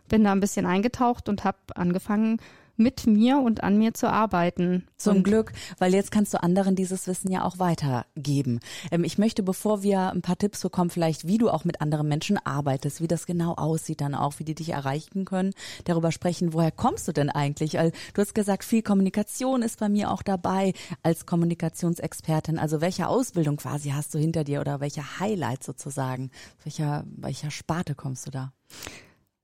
Bin 0.08 0.24
da 0.24 0.32
ein 0.32 0.40
bisschen 0.40 0.66
eingetaucht 0.66 1.28
und 1.28 1.44
habe 1.44 1.58
angefangen, 1.74 2.38
mit 2.76 3.06
mir 3.06 3.38
und 3.38 3.62
an 3.62 3.78
mir 3.78 3.94
zu 3.94 4.10
arbeiten. 4.10 4.86
Zum 4.96 5.18
und 5.18 5.22
Glück, 5.24 5.52
weil 5.78 5.94
jetzt 5.94 6.10
kannst 6.10 6.32
du 6.34 6.42
anderen 6.42 6.76
dieses 6.76 7.06
Wissen 7.06 7.30
ja 7.30 7.44
auch 7.44 7.58
weitergeben. 7.58 8.60
Ähm, 8.90 9.04
ich 9.04 9.18
möchte, 9.18 9.42
bevor 9.42 9.82
wir 9.82 10.10
ein 10.12 10.22
paar 10.22 10.38
Tipps 10.38 10.62
bekommen, 10.62 10.90
vielleicht 10.90 11.26
wie 11.26 11.38
du 11.38 11.50
auch 11.50 11.64
mit 11.64 11.80
anderen 11.80 12.08
Menschen 12.08 12.38
arbeitest, 12.44 13.00
wie 13.00 13.08
das 13.08 13.26
genau 13.26 13.54
aussieht 13.54 14.00
dann 14.00 14.14
auch, 14.14 14.38
wie 14.38 14.44
die 14.44 14.54
dich 14.54 14.70
erreichen 14.70 15.24
können, 15.24 15.52
darüber 15.84 16.12
sprechen, 16.12 16.52
woher 16.52 16.70
kommst 16.70 17.06
du 17.08 17.12
denn 17.12 17.30
eigentlich? 17.30 17.78
Also, 17.78 17.92
du 18.14 18.22
hast 18.22 18.34
gesagt, 18.34 18.64
viel 18.64 18.82
Kommunikation 18.82 19.62
ist 19.62 19.80
bei 19.80 19.88
mir 19.88 20.10
auch 20.10 20.22
dabei 20.22 20.72
als 21.02 21.26
Kommunikationsexpertin. 21.26 22.58
Also 22.58 22.80
welche 22.80 23.08
Ausbildung 23.08 23.56
quasi 23.56 23.90
hast 23.90 24.14
du 24.14 24.18
hinter 24.18 24.44
dir 24.44 24.60
oder 24.60 24.80
welche 24.80 25.20
Highlights 25.20 25.66
sozusagen? 25.66 26.30
Welcher, 26.62 27.04
welcher 27.06 27.50
Sparte 27.50 27.94
kommst 27.94 28.26
du 28.26 28.30
da? 28.30 28.52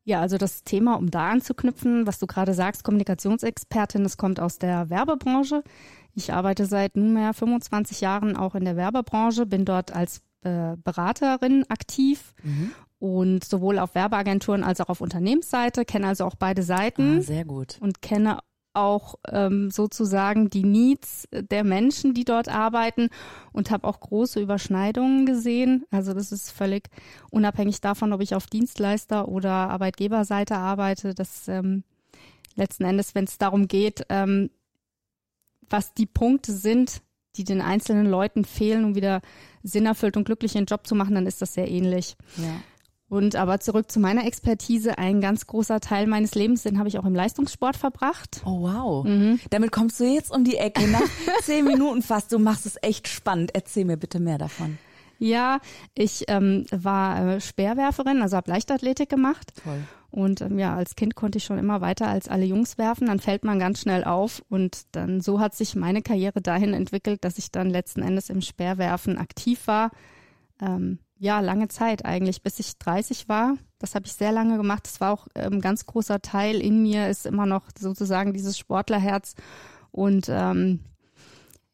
Ja, 0.04 0.20
also 0.20 0.38
das 0.38 0.64
Thema, 0.64 0.94
um 0.96 1.10
da 1.10 1.30
anzuknüpfen, 1.30 2.06
was 2.06 2.18
du 2.18 2.26
gerade 2.26 2.54
sagst, 2.54 2.84
Kommunikationsexpertin, 2.84 4.02
das 4.02 4.16
kommt 4.16 4.40
aus 4.40 4.58
der 4.58 4.88
Werbebranche. 4.90 5.62
Ich 6.14 6.32
arbeite 6.32 6.66
seit 6.66 6.96
nunmehr 6.96 7.34
25 7.34 8.00
Jahren 8.00 8.36
auch 8.36 8.54
in 8.54 8.64
der 8.64 8.76
Werbebranche, 8.76 9.46
bin 9.46 9.64
dort 9.64 9.94
als 9.94 10.22
äh, 10.42 10.76
Beraterin 10.82 11.64
aktiv 11.68 12.34
mhm. 12.42 12.72
und 12.98 13.44
sowohl 13.44 13.78
auf 13.78 13.94
Werbeagenturen 13.94 14.64
als 14.64 14.80
auch 14.80 14.88
auf 14.88 15.00
Unternehmensseite, 15.00 15.84
kenne 15.84 16.08
also 16.08 16.24
auch 16.24 16.34
beide 16.34 16.62
Seiten. 16.62 17.18
Ah, 17.18 17.22
sehr 17.22 17.44
gut. 17.44 17.76
Und 17.80 18.00
kenne 18.00 18.38
auch 18.72 19.16
ähm, 19.28 19.70
sozusagen 19.70 20.50
die 20.50 20.64
Needs 20.64 21.28
der 21.32 21.64
Menschen, 21.64 22.14
die 22.14 22.24
dort 22.24 22.48
arbeiten 22.48 23.08
und 23.52 23.70
habe 23.70 23.86
auch 23.86 24.00
große 24.00 24.40
Überschneidungen 24.40 25.26
gesehen. 25.26 25.84
Also 25.90 26.14
das 26.14 26.32
ist 26.32 26.50
völlig 26.50 26.88
unabhängig 27.30 27.80
davon, 27.80 28.12
ob 28.12 28.20
ich 28.20 28.34
auf 28.34 28.46
Dienstleister- 28.46 29.28
oder 29.28 29.50
Arbeitgeberseite 29.50 30.56
arbeite. 30.56 31.14
Das 31.14 31.48
ähm, 31.48 31.84
letzten 32.54 32.84
Endes, 32.84 33.14
wenn 33.14 33.24
es 33.24 33.38
darum 33.38 33.68
geht, 33.68 34.04
ähm, 34.08 34.50
was 35.68 35.94
die 35.94 36.06
Punkte 36.06 36.52
sind, 36.52 37.02
die 37.36 37.44
den 37.44 37.60
einzelnen 37.60 38.06
Leuten 38.06 38.44
fehlen, 38.44 38.84
um 38.84 38.94
wieder 38.94 39.20
sinnerfüllt 39.62 40.16
und 40.16 40.24
glücklich 40.24 40.54
ihren 40.54 40.66
Job 40.66 40.86
zu 40.86 40.94
machen, 40.94 41.14
dann 41.14 41.26
ist 41.26 41.42
das 41.42 41.54
sehr 41.54 41.68
ähnlich. 41.68 42.16
Ja. 42.36 42.60
Und 43.10 43.34
aber 43.34 43.58
zurück 43.58 43.90
zu 43.90 43.98
meiner 43.98 44.24
Expertise, 44.24 44.96
ein 44.96 45.20
ganz 45.20 45.48
großer 45.48 45.80
Teil 45.80 46.06
meines 46.06 46.36
Lebens, 46.36 46.62
den 46.62 46.78
habe 46.78 46.88
ich 46.88 46.96
auch 46.96 47.04
im 47.04 47.14
Leistungssport 47.14 47.76
verbracht. 47.76 48.40
Oh 48.46 48.62
wow. 48.62 49.04
Mhm. 49.04 49.40
Damit 49.50 49.72
kommst 49.72 49.98
du 49.98 50.04
jetzt 50.04 50.30
um 50.30 50.44
die 50.44 50.56
Ecke 50.56 50.86
nach 50.86 51.02
zehn 51.42 51.64
Minuten 51.64 52.02
fast. 52.02 52.30
Du 52.30 52.38
machst 52.38 52.66
es 52.66 52.78
echt 52.82 53.08
spannend. 53.08 53.50
Erzähl 53.52 53.84
mir 53.84 53.96
bitte 53.96 54.20
mehr 54.20 54.38
davon. 54.38 54.78
Ja, 55.18 55.58
ich 55.94 56.24
ähm, 56.28 56.66
war 56.70 57.34
äh, 57.34 57.40
Speerwerferin, 57.40 58.22
also 58.22 58.36
habe 58.36 58.48
Leichtathletik 58.48 59.08
gemacht. 59.08 59.54
Toll. 59.64 59.82
Und 60.12 60.40
ähm, 60.40 60.60
ja, 60.60 60.76
als 60.76 60.94
Kind 60.94 61.16
konnte 61.16 61.38
ich 61.38 61.44
schon 61.44 61.58
immer 61.58 61.80
weiter 61.80 62.06
als 62.06 62.28
alle 62.28 62.44
Jungs 62.44 62.78
werfen. 62.78 63.08
Dann 63.08 63.18
fällt 63.18 63.44
man 63.44 63.58
ganz 63.58 63.80
schnell 63.80 64.04
auf. 64.04 64.40
Und 64.48 64.82
dann 64.92 65.20
so 65.20 65.40
hat 65.40 65.56
sich 65.56 65.74
meine 65.74 66.02
Karriere 66.02 66.40
dahin 66.40 66.74
entwickelt, 66.74 67.24
dass 67.24 67.38
ich 67.38 67.50
dann 67.50 67.70
letzten 67.70 68.02
Endes 68.02 68.30
im 68.30 68.40
Speerwerfen 68.40 69.18
aktiv 69.18 69.66
war. 69.66 69.90
Ähm, 70.60 71.00
ja, 71.20 71.40
lange 71.40 71.68
Zeit 71.68 72.06
eigentlich, 72.06 72.42
bis 72.42 72.58
ich 72.58 72.78
30 72.78 73.28
war. 73.28 73.56
Das 73.78 73.94
habe 73.94 74.06
ich 74.06 74.14
sehr 74.14 74.32
lange 74.32 74.56
gemacht. 74.56 74.84
Das 74.86 75.02
war 75.02 75.12
auch 75.12 75.26
ein 75.34 75.52
ähm, 75.52 75.60
ganz 75.60 75.84
großer 75.84 76.22
Teil 76.22 76.62
in 76.62 76.82
mir, 76.82 77.08
ist 77.08 77.26
immer 77.26 77.44
noch 77.44 77.64
sozusagen 77.78 78.32
dieses 78.32 78.56
Sportlerherz. 78.56 79.34
Und 79.90 80.28
ähm, 80.30 80.80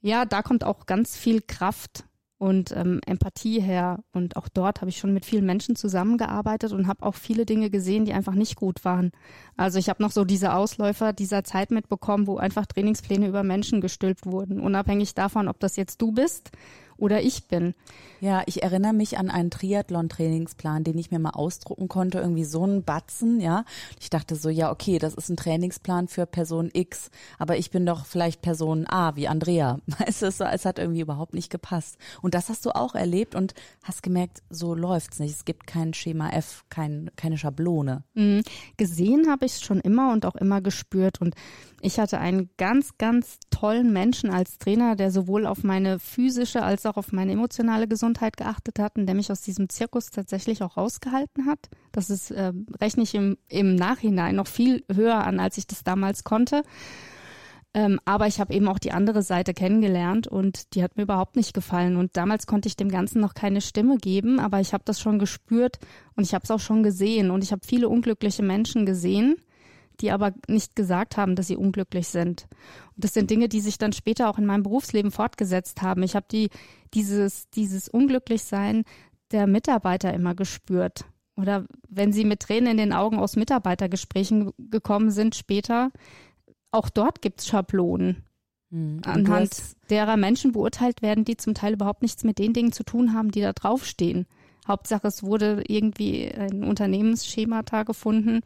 ja, 0.00 0.25
da 0.25 0.43
kommt 0.43 0.65
auch 0.65 0.87
ganz 0.87 1.17
viel 1.17 1.41
Kraft 1.43 2.05
und 2.38 2.73
ähm, 2.76 3.00
Empathie 3.07 3.61
her. 3.61 4.00
Und 4.12 4.37
auch 4.37 4.49
dort 4.49 4.81
habe 4.81 4.88
ich 4.88 4.99
schon 4.99 5.15
mit 5.15 5.25
vielen 5.25 5.47
Menschen 5.47 5.76
zusammengearbeitet 5.76 6.73
und 6.73 6.88
habe 6.88 7.07
auch 7.07 7.15
viele 7.15 7.47
Dinge 7.47 7.71
gesehen, 7.71 8.05
die 8.05 8.15
einfach 8.15 8.35
nicht 8.35 8.57
gut 8.57 8.85
waren. 8.85 9.12
Also 9.57 9.79
ich 9.79 9.88
habe 9.88 10.03
noch 10.03 10.11
so 10.11 10.25
diese 10.25 10.55
Ausläufer 10.55 11.12
dieser 11.12 11.45
Zeit 11.45 11.71
mitbekommen, 11.71 12.26
wo 12.26 12.37
einfach 12.37 12.67
Trainingspläne 12.67 13.29
über 13.29 13.45
Menschen 13.45 13.81
gestülpt 13.81 14.26
wurden, 14.26 14.59
unabhängig 14.59 15.15
davon, 15.15 15.47
ob 15.47 15.61
das 15.61 15.76
jetzt 15.76 16.03
du 16.03 16.11
bist 16.11 16.50
oder 16.99 17.23
ich 17.23 17.47
bin. 17.49 17.75
Ja, 18.21 18.43
ich 18.47 18.62
erinnere 18.62 18.95
mich 18.95 19.19
an 19.19 19.31
einen 19.31 19.50
Triathlon-Trainingsplan, 19.50 20.85
den 20.85 20.97
ich 20.97 21.11
mir 21.11 21.19
mal 21.19 21.31
ausdrucken 21.31 21.88
konnte, 21.88 22.19
irgendwie 22.19 22.45
so 22.45 22.65
ein 22.65 22.83
Batzen, 22.83 23.41
ja. 23.41 23.65
Ich 24.00 24.09
dachte 24.09 24.37
so, 24.37 24.49
ja, 24.49 24.71
okay, 24.71 24.99
das 24.99 25.15
ist 25.15 25.29
ein 25.29 25.37
Trainingsplan 25.37 26.09
für 26.09 26.25
Person 26.25 26.71
X, 26.73 27.11
aber 27.38 27.59
ich 27.59 27.71
bin 27.71 27.85
doch 27.85 28.07
vielleicht 28.07 28.41
Person 28.41 28.87
A, 28.88 29.17
wie 29.17 29.29
Andrea. 29.29 29.81
Weißt 29.99 30.23
du, 30.23 30.26
es 30.26 30.65
hat 30.65 30.79
irgendwie 30.79 31.03
überhaupt 31.03 31.35
nicht 31.35 31.50
gepasst. 31.50 31.99
Und 32.23 32.35
das 32.35 32.49
hast 32.49 32.65
du 32.65 32.71
auch 32.71 32.95
erlebt 32.95 33.35
und 33.35 33.55
hast 33.83 34.03
gemerkt, 34.03 34.43
so 34.49 34.75
läuft's 34.75 35.19
nicht. 35.19 35.35
Es 35.35 35.45
gibt 35.45 35.67
kein 35.67 35.93
Schema 35.93 36.31
F, 36.31 36.65
kein, 36.71 37.11
keine 37.17 37.37
Schablone. 37.37 38.05
Mhm. 38.15 38.43
Gesehen 38.76 39.29
habe 39.31 39.45
ich 39.45 39.53
es 39.53 39.62
schon 39.62 39.81
immer 39.81 40.12
und 40.12 40.25
auch 40.25 40.37
immer 40.37 40.61
gespürt 40.61 41.21
und 41.21 41.35
ich 41.83 41.99
hatte 41.99 42.19
einen 42.19 42.50
ganz, 42.57 42.97
ganz 42.99 43.38
tollen 43.50 43.93
Menschen 43.93 44.31
als 44.31 44.59
Trainer, 44.59 44.97
der 44.97 45.11
sowohl 45.11 45.47
auf 45.47 45.62
meine 45.62 45.99
physische 45.99 46.62
als 46.62 46.86
auch 46.87 46.97
auf 46.97 47.12
meine 47.12 47.33
emotionale 47.33 47.88
Gesundheit 47.88 48.37
geachtet 48.37 48.78
hat 48.78 48.97
und 48.97 49.07
der 49.07 49.14
mich 49.14 49.31
aus 49.31 49.43
diesem 49.43 49.69
Zirkus 49.69 50.11
tatsächlich 50.11 50.62
auch 50.62 50.76
rausgehalten 50.76 51.47
hat. 51.47 51.69
Das 51.93 52.11
ist, 52.11 52.31
äh, 52.31 52.52
rechne 52.81 53.02
ich 53.02 53.14
im, 53.14 53.37
im 53.49 53.75
Nachhinein 53.75 54.37
noch 54.37 54.47
viel 54.47 54.85
höher 54.93 55.25
an, 55.25 55.40
als 55.40 55.59
ich 55.59 55.66
das 55.66 55.85
damals 55.85 56.25
konnte. 56.25 56.62
Ähm, 57.75 58.00
aber 58.07 58.26
ich 58.26 58.40
habe 58.40 58.55
eben 58.55 58.69
auch 58.69 58.78
die 58.78 58.93
andere 58.93 59.23
Seite 59.23 59.52
kennengelernt 59.52 60.26
und 60.26 60.75
die 60.75 60.83
hat 60.83 60.97
mir 60.97 61.02
überhaupt 61.02 61.37
nicht 61.37 61.52
gefallen. 61.52 61.97
Und 61.97 62.16
damals 62.16 62.47
konnte 62.47 62.69
ich 62.69 62.76
dem 62.76 62.88
Ganzen 62.88 63.21
noch 63.21 63.35
keine 63.35 63.61
Stimme 63.61 63.99
geben, 63.99 64.40
aber 64.40 64.61
ich 64.61 64.73
habe 64.73 64.85
das 64.87 64.99
schon 64.99 65.19
gespürt 65.19 65.78
und 66.14 66.25
ich 66.25 66.33
habe 66.33 66.45
es 66.45 66.50
auch 66.50 66.61
schon 66.61 66.83
gesehen. 66.83 67.31
Und 67.31 67.45
ich 67.45 67.52
habe 67.52 67.66
viele 67.66 67.90
unglückliche 67.90 68.43
Menschen 68.43 68.87
gesehen 68.87 69.37
die 70.00 70.11
aber 70.11 70.33
nicht 70.49 70.76
gesagt 70.76 71.17
haben, 71.17 71.37
dass 71.37 71.47
sie 71.47 71.57
unglücklich 71.57 72.09
sind. 72.09 72.47
Und 72.95 73.05
das 73.05 73.15
sind 73.15 73.31
Dinge, 73.31 73.49
die 73.49 73.61
sich 73.61 73.79
dann 73.79 73.93
später 73.93 74.29
auch 74.29 74.38
in 74.38 74.47
meinem 74.47 74.62
Berufsleben 74.62 75.11
fortgesetzt 75.11 75.83
haben. 75.83 76.03
Ich 76.03 76.15
habe 76.15 76.26
die, 76.31 76.50
dieses, 76.95 77.50
dieses 77.50 77.88
Unglücklichsein 77.88 78.85
der 79.33 79.47
Mitarbeiter 79.47 80.12
immer 80.15 80.35
gespürt. 80.35 81.05
Oder 81.37 81.67
wenn 81.88 82.12
sie 82.12 82.25
mit 82.25 82.41
Tränen 82.41 82.73
in 82.73 82.76
den 82.79 82.93
Augen 82.93 83.19
aus 83.19 83.37
Mitarbeitergesprächen 83.37 84.53
gekommen 84.59 85.11
sind 85.11 85.35
später, 85.35 85.91
auch 86.71 86.88
dort 86.88 87.21
gibt's 87.23 87.47
Schablonen. 87.47 88.25
Mhm. 88.71 89.00
Anhand 89.05 89.50
derer 89.91 90.17
Menschen 90.17 90.53
beurteilt 90.53 91.03
werden, 91.03 91.25
die 91.25 91.37
zum 91.37 91.55
Teil 91.55 91.75
überhaupt 91.75 92.03
nichts 92.03 92.25
mit 92.25 92.38
den 92.38 92.53
Dingen 92.53 92.73
zu 92.73 92.85
tun 92.85 93.12
haben, 93.12 93.31
die 93.31 93.41
da 93.41 93.53
draufstehen. 93.53 94.26
Hauptsache, 94.67 95.07
es 95.07 95.23
wurde 95.23 95.62
irgendwie 95.69 96.29
ein 96.33 96.65
Unternehmensschemata 96.65 97.85
gefunden, 97.85 98.41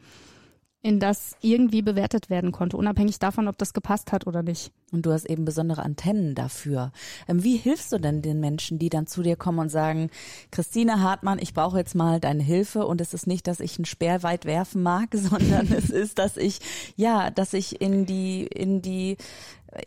in 0.83 0.99
das 0.99 1.35
irgendwie 1.41 1.83
bewertet 1.83 2.29
werden 2.29 2.51
konnte, 2.51 2.75
unabhängig 2.75 3.19
davon, 3.19 3.47
ob 3.47 3.57
das 3.57 3.73
gepasst 3.73 4.11
hat 4.11 4.25
oder 4.25 4.41
nicht. 4.41 4.71
Und 4.91 5.05
du 5.05 5.11
hast 5.11 5.25
eben 5.25 5.45
besondere 5.45 5.83
Antennen 5.83 6.33
dafür. 6.33 6.91
Ähm, 7.27 7.43
wie 7.43 7.55
hilfst 7.55 7.91
du 7.91 7.99
denn 7.99 8.23
den 8.23 8.39
Menschen, 8.39 8.79
die 8.79 8.89
dann 8.89 9.05
zu 9.05 9.21
dir 9.21 9.35
kommen 9.35 9.59
und 9.59 9.69
sagen, 9.69 10.09
Christine 10.49 11.01
Hartmann, 11.01 11.37
ich 11.39 11.53
brauche 11.53 11.77
jetzt 11.77 11.93
mal 11.93 12.19
deine 12.19 12.41
Hilfe 12.41 12.87
und 12.87 12.99
es 12.99 13.13
ist 13.13 13.27
nicht, 13.27 13.45
dass 13.47 13.59
ich 13.59 13.77
einen 13.77 13.85
Speer 13.85 14.23
weit 14.23 14.45
werfen 14.45 14.81
mag, 14.81 15.09
sondern 15.13 15.71
es 15.71 15.91
ist, 15.91 16.17
dass 16.17 16.35
ich, 16.35 16.59
ja, 16.95 17.29
dass 17.29 17.53
ich 17.53 17.79
in 17.79 18.07
die, 18.07 18.47
in 18.47 18.81
die 18.81 19.17
äh, 19.71 19.83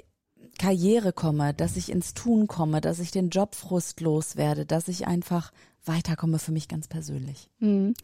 Karriere 0.60 1.12
komme, 1.12 1.54
dass 1.54 1.76
ich 1.76 1.90
ins 1.90 2.14
Tun 2.14 2.46
komme, 2.46 2.80
dass 2.80 3.00
ich 3.00 3.10
den 3.10 3.30
Job 3.30 3.56
frustlos 3.56 4.36
werde, 4.36 4.64
dass 4.64 4.86
ich 4.86 5.08
einfach 5.08 5.50
weiterkomme 5.84 6.38
für 6.38 6.52
mich 6.52 6.68
ganz 6.68 6.86
persönlich. 6.88 7.50
Mhm. 7.58 7.94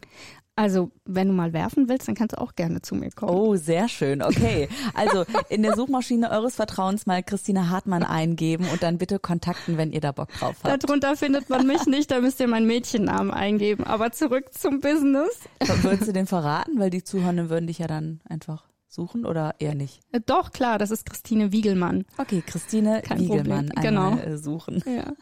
Also, 0.55 0.91
wenn 1.05 1.27
du 1.29 1.33
mal 1.33 1.53
werfen 1.53 1.87
willst, 1.87 2.07
dann 2.07 2.15
kannst 2.15 2.35
du 2.35 2.41
auch 2.41 2.55
gerne 2.55 2.81
zu 2.81 2.93
mir 2.93 3.09
kommen. 3.11 3.33
Oh, 3.33 3.55
sehr 3.55 3.87
schön. 3.87 4.21
Okay. 4.21 4.67
Also 4.93 5.25
in 5.49 5.63
der 5.63 5.75
Suchmaschine 5.75 6.29
eures 6.29 6.55
Vertrauens 6.55 7.05
mal 7.05 7.23
Christina 7.23 7.69
Hartmann 7.69 8.03
eingeben 8.03 8.67
und 8.71 8.83
dann 8.83 8.97
bitte 8.97 9.17
kontakten, 9.17 9.77
wenn 9.77 9.91
ihr 9.91 10.01
da 10.01 10.11
Bock 10.11 10.29
drauf 10.33 10.57
habt. 10.63 10.83
Darunter 10.83 11.15
findet 11.15 11.49
man 11.49 11.65
mich 11.65 11.85
nicht, 11.85 12.11
da 12.11 12.19
müsst 12.19 12.39
ihr 12.39 12.47
meinen 12.47 12.67
Mädchennamen 12.67 13.31
eingeben. 13.31 13.85
Aber 13.85 14.11
zurück 14.11 14.53
zum 14.53 14.81
Business. 14.81 15.39
Würdest 15.81 16.09
du 16.09 16.13
den 16.13 16.27
verraten? 16.27 16.79
Weil 16.79 16.89
die 16.89 17.03
Zuhörenden 17.03 17.49
würden 17.49 17.67
dich 17.67 17.79
ja 17.79 17.87
dann 17.87 18.19
einfach 18.27 18.65
suchen 18.87 19.25
oder 19.25 19.55
eher 19.59 19.73
nicht? 19.73 20.01
Äh, 20.11 20.19
doch, 20.25 20.51
klar, 20.51 20.77
das 20.77 20.91
ist 20.91 21.05
Christine 21.05 21.51
Wiegelmann. 21.51 22.05
Okay, 22.17 22.43
Christine 22.45 23.01
Kein 23.01 23.19
Wiegelmann 23.19 23.69
genau. 23.81 24.17
Äh, 24.17 24.37
suchen. 24.37 24.83
Ja. 24.85 25.13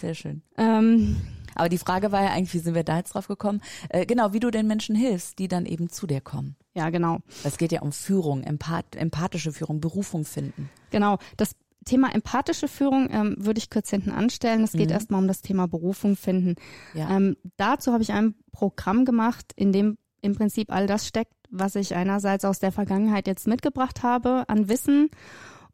Sehr 0.00 0.14
schön. 0.14 0.42
Ähm, 0.56 1.16
aber 1.54 1.68
die 1.68 1.78
Frage 1.78 2.12
war 2.12 2.22
ja 2.22 2.30
eigentlich, 2.30 2.54
wie 2.54 2.58
sind 2.58 2.74
wir 2.74 2.84
da 2.84 2.98
jetzt 2.98 3.14
drauf 3.14 3.28
gekommen? 3.28 3.60
Äh, 3.88 4.06
genau, 4.06 4.32
wie 4.32 4.40
du 4.40 4.50
den 4.50 4.66
Menschen 4.66 4.94
hilfst, 4.94 5.38
die 5.38 5.48
dann 5.48 5.66
eben 5.66 5.88
zu 5.90 6.06
dir 6.06 6.20
kommen. 6.20 6.56
Ja, 6.74 6.90
genau. 6.90 7.18
Es 7.44 7.58
geht 7.58 7.72
ja 7.72 7.82
um 7.82 7.92
Führung, 7.92 8.42
empath 8.42 8.96
empathische 8.96 9.52
Führung, 9.52 9.80
Berufung 9.80 10.24
finden. 10.24 10.70
Genau. 10.90 11.18
Das 11.36 11.56
Thema 11.84 12.14
empathische 12.14 12.68
Führung 12.68 13.08
ähm, 13.10 13.36
würde 13.38 13.58
ich 13.58 13.70
kurz 13.70 13.90
hinten 13.90 14.10
anstellen. 14.10 14.62
Es 14.62 14.72
geht 14.72 14.88
mhm. 14.88 14.94
erstmal 14.94 15.20
um 15.20 15.28
das 15.28 15.40
Thema 15.40 15.66
Berufung 15.66 16.16
finden. 16.16 16.56
Ja. 16.94 17.16
Ähm, 17.16 17.36
dazu 17.56 17.92
habe 17.92 18.02
ich 18.02 18.12
ein 18.12 18.34
Programm 18.52 19.04
gemacht, 19.04 19.52
in 19.56 19.72
dem 19.72 19.96
im 20.22 20.34
Prinzip 20.34 20.70
all 20.70 20.86
das 20.86 21.06
steckt, 21.06 21.32
was 21.50 21.74
ich 21.74 21.94
einerseits 21.94 22.44
aus 22.44 22.58
der 22.58 22.72
Vergangenheit 22.72 23.26
jetzt 23.26 23.46
mitgebracht 23.46 24.02
habe 24.02 24.44
an 24.48 24.68
Wissen 24.68 25.08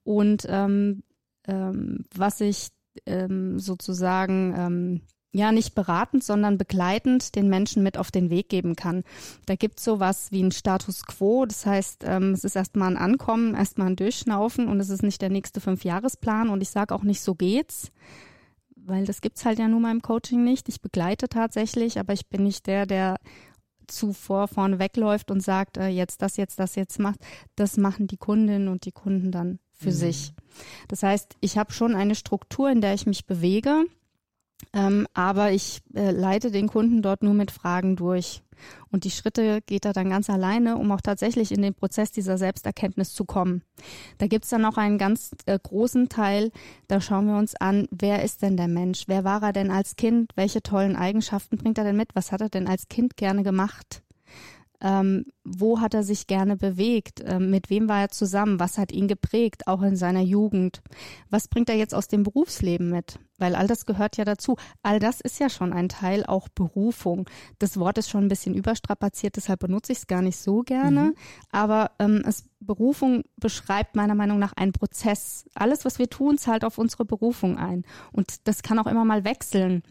und 0.05 0.47
ähm, 0.49 1.03
ähm, 1.49 2.05
was 2.15 2.41
ich 2.41 2.69
ähm, 3.07 3.59
sozusagen 3.59 4.55
ähm, 4.57 5.01
ja 5.33 5.53
nicht 5.53 5.75
beratend, 5.75 6.25
sondern 6.25 6.59
begleitend 6.59 7.35
den 7.35 7.49
Menschen 7.49 7.83
mit 7.83 7.99
auf 7.99 8.11
den 8.11 8.31
Weg 8.31 8.49
geben 8.49 8.75
kann. 8.75 9.05
Da 9.45 9.55
gibt 9.55 9.79
es 9.79 9.85
sowas 9.85 10.29
wie 10.31 10.43
ein 10.43 10.53
Status 10.53 11.05
quo, 11.05 11.47
das 11.47 11.67
heißt, 11.67 12.05
ähm, 12.07 12.33
es 12.33 12.45
ist 12.45 12.57
erstmal 12.57 12.89
ein 12.89 12.97
Ankommen, 12.97 13.55
erstmal 13.55 13.89
ein 13.89 13.97
Durchschnaufen 13.97 14.69
und 14.69 14.81
es 14.81 14.89
ist 14.89 15.03
nicht 15.03 15.21
der 15.21 15.31
nächste 15.31 15.61
Fünfjahresplan 15.61 16.49
und 16.49 16.63
ich 16.63 16.71
sage 16.71 16.95
auch 16.95 17.03
nicht, 17.03 17.21
so 17.21 17.35
geht's, 17.35 17.91
weil 18.77 19.05
das 19.05 19.21
gibt's 19.21 19.45
halt 19.45 19.59
ja 19.59 19.69
nun 19.69 19.83
mal 19.83 19.91
im 19.91 20.03
Coaching 20.03 20.45
nicht. 20.45 20.69
Ich 20.69 20.81
begleite 20.81 21.29
tatsächlich, 21.29 21.99
aber 21.99 22.13
ich 22.13 22.29
bin 22.29 22.45
nicht 22.45 22.67
der, 22.67 22.87
der 22.87 23.17
zuvor 23.89 24.49
vorne 24.49 24.79
wegläuft 24.79 25.31
und 25.31 25.41
sagt, 25.41 25.77
äh, 25.77 25.89
jetzt 25.89 26.23
das, 26.23 26.37
jetzt 26.37 26.59
das, 26.59 26.75
jetzt 26.77 26.99
macht. 26.99 27.21
Das 27.57 27.77
machen 27.77 28.07
die 28.07 28.17
Kundinnen 28.17 28.69
und 28.69 28.85
die 28.85 28.93
Kunden 28.93 29.31
dann 29.31 29.59
für 29.73 29.91
mhm. 29.91 29.95
sich. 29.95 30.33
Das 30.89 31.03
heißt, 31.03 31.37
ich 31.41 31.59
habe 31.59 31.73
schon 31.73 31.95
eine 31.95 32.15
Struktur, 32.15 32.71
in 32.71 32.81
der 32.81 32.95
ich 32.95 33.07
mich 33.07 33.27
bewege 33.27 33.85
ähm, 34.73 35.07
aber 35.15 35.53
ich 35.53 35.81
äh, 35.95 36.11
leite 36.11 36.51
den 36.51 36.69
Kunden 36.69 37.03
dort 37.03 37.23
nur 37.23 37.35
mit 37.35 37.51
Fragen 37.51 37.97
durch. 37.97 38.43
Und 38.91 39.05
die 39.05 39.11
Schritte 39.11 39.61
geht 39.67 39.85
er 39.85 39.93
dann 39.93 40.09
ganz 40.09 40.31
alleine, 40.31 40.77
um 40.77 40.91
auch 40.93 41.01
tatsächlich 41.01 41.53
in 41.53 41.63
den 41.63 41.75
Prozess 41.75 42.11
dieser 42.11 42.39
Selbsterkenntnis 42.39 43.13
zu 43.13 43.25
kommen. 43.25 43.63
Da 44.19 44.27
gibt's 44.27 44.49
dann 44.49 44.65
auch 44.65 44.79
einen 44.79 44.99
ganz 44.99 45.33
äh, 45.45 45.59
großen 45.63 46.09
Teil, 46.09 46.51
da 46.89 47.01
schauen 47.01 47.27
wir 47.27 47.37
uns 47.37 47.55
an, 47.57 47.87
wer 47.91 48.23
ist 48.23 48.43
denn 48.43 48.57
der 48.57 48.69
Mensch? 48.69 49.05
Wer 49.07 49.25
war 49.25 49.43
er 49.43 49.53
denn 49.53 49.71
als 49.71 49.97
Kind? 49.97 50.33
Welche 50.37 50.63
tollen 50.63 50.97
Eigenschaften 50.97 51.59
bringt 51.59 51.79
er 51.79 51.85
denn 51.85 51.97
mit? 51.97 52.15
Was 52.15 52.33
hat 52.33 52.41
er 52.41 52.49
denn 52.49 52.69
als 52.69 52.89
Kind 52.89 53.17
gerne 53.17 53.43
gemacht? 53.43 54.03
Ähm, 54.81 55.27
wo 55.45 55.81
hat 55.81 55.95
er 55.95 56.03
sich 56.03 56.27
gerne 56.27 56.57
bewegt? 56.57 57.23
Ähm, 57.25 57.51
mit 57.51 57.71
wem 57.71 57.89
war 57.89 58.01
er 58.01 58.11
zusammen? 58.11 58.61
Was 58.61 58.79
hat 58.79 58.93
ihn 58.93 59.09
geprägt, 59.09 59.67
auch 59.67 59.83
in 59.83 59.97
seiner 59.97 60.21
Jugend? 60.21 60.83
Was 61.31 61.49
bringt 61.49 61.69
er 61.69 61.77
jetzt 61.77 61.95
aus 61.95 62.09
dem 62.09 62.23
Berufsleben 62.23 62.91
mit? 62.91 63.19
Weil 63.39 63.55
all 63.55 63.67
das 63.67 63.87
gehört 63.87 64.17
ja 64.17 64.25
dazu. 64.25 64.57
All 64.83 64.99
das 64.99 65.21
ist 65.21 65.39
ja 65.39 65.49
schon 65.49 65.73
ein 65.73 65.89
Teil 65.89 66.25
auch 66.25 66.49
Berufung. 66.49 67.29
Das 67.59 67.79
Wort 67.79 67.99
ist 67.99 68.09
schon 68.09 68.25
ein 68.25 68.29
bisschen 68.29 68.55
überstrapaziert, 68.55 69.37
deshalb 69.37 69.61
benutze 69.61 69.93
ich 69.93 69.99
es 69.99 70.07
gar 70.07 70.23
nicht 70.23 70.39
so 70.39 70.63
gerne. 70.63 71.01
Mhm. 71.01 71.15
Aber 71.51 71.93
ähm, 71.99 72.23
es, 72.27 72.45
Berufung 72.61 73.23
beschreibt 73.37 73.97
meiner 73.97 74.15
Meinung 74.15 74.39
nach 74.39 74.55
einen 74.55 74.73
Prozess. 74.73 75.47
Alles, 75.55 75.85
was 75.85 75.99
wir 75.99 76.09
tun, 76.09 76.39
zahlt 76.39 76.65
auf 76.65 76.79
unsere 76.79 77.05
Berufung 77.05 77.59
ein. 77.59 77.85
Und 78.13 78.49
das 78.49 78.63
kann 78.63 78.79
auch 78.79 78.87
immer 78.87 79.05
mal 79.05 79.25
wechseln. 79.25 79.83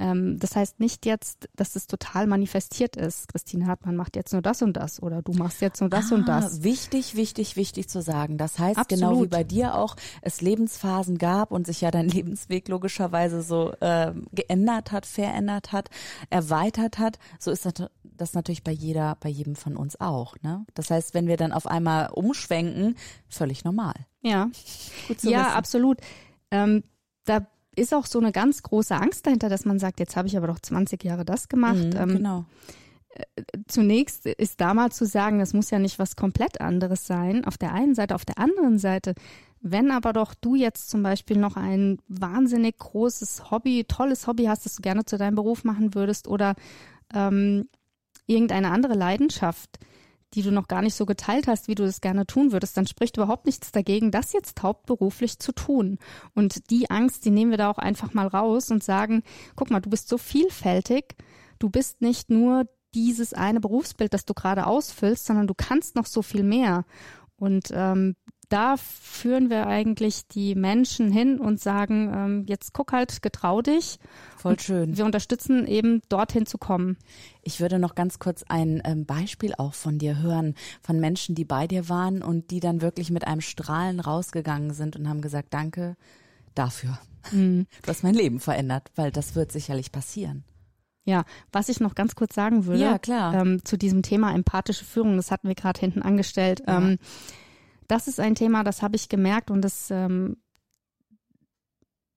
Ähm, 0.00 0.38
das 0.38 0.56
heißt 0.56 0.80
nicht 0.80 1.04
jetzt, 1.04 1.48
dass 1.54 1.76
es 1.76 1.86
total 1.86 2.26
manifestiert 2.26 2.96
ist. 2.96 3.28
Christine 3.28 3.66
Hartmann 3.66 3.94
macht 3.94 4.16
jetzt 4.16 4.32
nur 4.32 4.40
das 4.40 4.62
und 4.62 4.72
das 4.76 5.02
oder 5.02 5.20
du 5.20 5.32
machst 5.32 5.60
jetzt 5.60 5.80
nur 5.80 5.90
das 5.90 6.10
ah, 6.10 6.14
und 6.14 6.26
das. 6.26 6.62
Wichtig, 6.62 7.14
wichtig, 7.14 7.56
wichtig 7.56 7.88
zu 7.88 8.00
sagen. 8.00 8.38
Das 8.38 8.58
heißt, 8.58 8.78
Absolut. 8.78 9.00
genau 9.00 9.22
wie 9.22 9.28
bei 9.28 9.44
dir 9.44 9.74
auch, 9.74 9.96
es 10.22 10.40
Lebensphasen 10.40 11.18
gab 11.18 11.52
und 11.52 11.66
sich 11.66 11.82
ja 11.82 11.90
dein 11.90 12.08
Lebensweg 12.08 12.68
logischerweise 12.68 13.42
so 13.42 13.72
äh, 13.80 14.12
geändert 14.32 14.90
hat, 14.90 15.04
verändert 15.04 15.72
hat, 15.72 15.90
erweitert 16.30 16.98
hat, 16.98 17.18
so 17.38 17.50
ist 17.50 17.66
das 17.66 17.74
das 18.20 18.34
natürlich 18.34 18.62
bei 18.62 18.72
jeder, 18.72 19.16
bei 19.20 19.28
jedem 19.28 19.56
von 19.56 19.76
uns 19.76 19.98
auch. 20.00 20.36
Ne? 20.42 20.66
Das 20.74 20.90
heißt, 20.90 21.14
wenn 21.14 21.26
wir 21.26 21.36
dann 21.36 21.52
auf 21.52 21.66
einmal 21.66 22.10
umschwenken, 22.10 22.96
völlig 23.28 23.64
normal. 23.64 23.94
Ja, 24.22 24.50
Gut 25.08 25.22
ja, 25.22 25.40
wissen. 25.40 25.56
absolut. 25.56 25.98
Ähm, 26.50 26.84
da 27.24 27.46
ist 27.76 27.94
auch 27.94 28.06
so 28.06 28.18
eine 28.18 28.32
ganz 28.32 28.62
große 28.62 28.94
Angst 28.94 29.26
dahinter, 29.26 29.48
dass 29.48 29.64
man 29.64 29.78
sagt, 29.78 30.00
jetzt 30.00 30.16
habe 30.16 30.28
ich 30.28 30.36
aber 30.36 30.48
doch 30.48 30.60
20 30.60 31.02
Jahre 31.04 31.24
das 31.24 31.48
gemacht. 31.48 31.76
Mhm, 31.76 31.96
ähm, 31.96 32.08
genau. 32.08 32.44
Zunächst 33.66 34.26
ist 34.26 34.60
da 34.60 34.72
mal 34.72 34.92
zu 34.92 35.04
sagen, 35.04 35.40
das 35.40 35.52
muss 35.52 35.70
ja 35.70 35.78
nicht 35.78 35.98
was 35.98 36.16
komplett 36.16 36.60
anderes 36.60 37.06
sein. 37.06 37.44
Auf 37.44 37.58
der 37.58 37.72
einen 37.72 37.94
Seite, 37.94 38.14
auf 38.14 38.24
der 38.24 38.38
anderen 38.38 38.78
Seite, 38.78 39.14
wenn 39.60 39.90
aber 39.90 40.12
doch 40.12 40.34
du 40.34 40.54
jetzt 40.54 40.90
zum 40.90 41.02
Beispiel 41.02 41.36
noch 41.36 41.56
ein 41.56 41.98
wahnsinnig 42.08 42.78
großes 42.78 43.50
Hobby, 43.50 43.84
tolles 43.84 44.26
Hobby 44.26 44.44
hast, 44.44 44.64
das 44.64 44.76
du 44.76 44.82
gerne 44.82 45.04
zu 45.04 45.18
deinem 45.18 45.34
Beruf 45.34 45.64
machen 45.64 45.94
würdest 45.94 46.28
oder 46.28 46.54
ähm, 47.12 47.68
irgendeine 48.26 48.70
andere 48.70 48.94
Leidenschaft, 48.94 49.78
die 50.34 50.42
du 50.42 50.52
noch 50.52 50.68
gar 50.68 50.82
nicht 50.82 50.94
so 50.94 51.06
geteilt 51.06 51.48
hast, 51.48 51.68
wie 51.68 51.74
du 51.74 51.84
das 51.84 52.00
gerne 52.00 52.26
tun 52.26 52.52
würdest, 52.52 52.76
dann 52.76 52.86
spricht 52.86 53.16
überhaupt 53.16 53.46
nichts 53.46 53.72
dagegen, 53.72 54.10
das 54.10 54.32
jetzt 54.32 54.62
hauptberuflich 54.62 55.38
zu 55.38 55.52
tun. 55.52 55.98
Und 56.34 56.70
die 56.70 56.90
Angst, 56.90 57.24
die 57.24 57.30
nehmen 57.30 57.50
wir 57.50 57.58
da 57.58 57.70
auch 57.70 57.78
einfach 57.78 58.14
mal 58.14 58.28
raus 58.28 58.70
und 58.70 58.84
sagen, 58.84 59.22
guck 59.56 59.70
mal, 59.70 59.80
du 59.80 59.90
bist 59.90 60.08
so 60.08 60.18
vielfältig, 60.18 61.16
du 61.58 61.68
bist 61.68 62.00
nicht 62.00 62.30
nur 62.30 62.66
dieses 62.94 63.34
eine 63.34 63.60
Berufsbild, 63.60 64.14
das 64.14 64.24
du 64.24 64.34
gerade 64.34 64.66
ausfüllst, 64.66 65.26
sondern 65.26 65.46
du 65.46 65.54
kannst 65.54 65.96
noch 65.96 66.06
so 66.06 66.22
viel 66.22 66.42
mehr. 66.42 66.84
Und 67.36 67.70
ähm, 67.72 68.16
da 68.50 68.76
führen 68.76 69.48
wir 69.48 69.68
eigentlich 69.68 70.26
die 70.26 70.54
Menschen 70.54 71.10
hin 71.10 71.38
und 71.38 71.60
sagen, 71.60 72.12
ähm, 72.12 72.44
jetzt 72.46 72.72
guck 72.72 72.92
halt, 72.92 73.22
getrau 73.22 73.62
dich. 73.62 73.98
Voll 74.36 74.58
schön. 74.58 74.96
Wir 74.96 75.04
unterstützen 75.04 75.66
eben 75.66 76.02
dorthin 76.08 76.46
zu 76.46 76.58
kommen. 76.58 76.98
Ich 77.42 77.60
würde 77.60 77.78
noch 77.78 77.94
ganz 77.94 78.18
kurz 78.18 78.42
ein 78.48 78.82
ähm, 78.84 79.06
Beispiel 79.06 79.54
auch 79.56 79.74
von 79.74 79.98
dir 79.98 80.20
hören, 80.20 80.56
von 80.82 80.98
Menschen, 80.98 81.36
die 81.36 81.44
bei 81.44 81.68
dir 81.68 81.88
waren 81.88 82.22
und 82.22 82.50
die 82.50 82.60
dann 82.60 82.82
wirklich 82.82 83.10
mit 83.10 83.26
einem 83.26 83.40
Strahlen 83.40 84.00
rausgegangen 84.00 84.74
sind 84.74 84.96
und 84.96 85.08
haben 85.08 85.20
gesagt, 85.20 85.54
danke 85.54 85.96
dafür. 86.54 86.98
Mhm. 87.30 87.66
Du 87.82 87.88
hast 87.88 88.02
mein 88.02 88.14
Leben 88.14 88.40
verändert, 88.40 88.90
weil 88.96 89.12
das 89.12 89.36
wird 89.36 89.52
sicherlich 89.52 89.92
passieren. 89.92 90.44
Ja, 91.04 91.24
was 91.52 91.68
ich 91.68 91.80
noch 91.80 91.94
ganz 91.94 92.14
kurz 92.14 92.34
sagen 92.34 92.66
würde, 92.66 92.82
Ja, 92.82 92.98
klar. 92.98 93.34
Ähm, 93.34 93.64
zu 93.64 93.78
diesem 93.78 94.02
Thema 94.02 94.34
empathische 94.34 94.84
Führung, 94.84 95.16
das 95.16 95.30
hatten 95.30 95.48
wir 95.48 95.54
gerade 95.54 95.78
hinten 95.78 96.02
angestellt. 96.02 96.62
Ja. 96.66 96.78
Ähm, 96.78 96.98
das 97.90 98.06
ist 98.06 98.20
ein 98.20 98.34
Thema, 98.34 98.62
das 98.62 98.82
habe 98.82 98.96
ich 98.96 99.08
gemerkt 99.08 99.50
und 99.50 99.62
das, 99.62 99.90
ähm, 99.90 100.36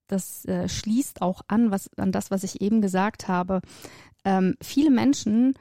das 0.07 0.45
äh, 0.45 0.69
schließt 0.69 1.21
auch 1.21 1.41
an, 1.47 1.71
was, 1.71 1.89
an 1.97 2.11
das, 2.11 2.29
was 2.29 2.43
ich 2.43 2.61
eben 2.61 2.81
gesagt 2.81 3.27
habe. 3.27 3.61
Ähm, 4.23 4.55
viele 4.61 4.91
Menschen, 4.91 5.53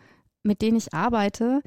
mit 0.43 0.61
denen 0.61 0.77
ich 0.77 0.93
arbeite, 0.93 1.63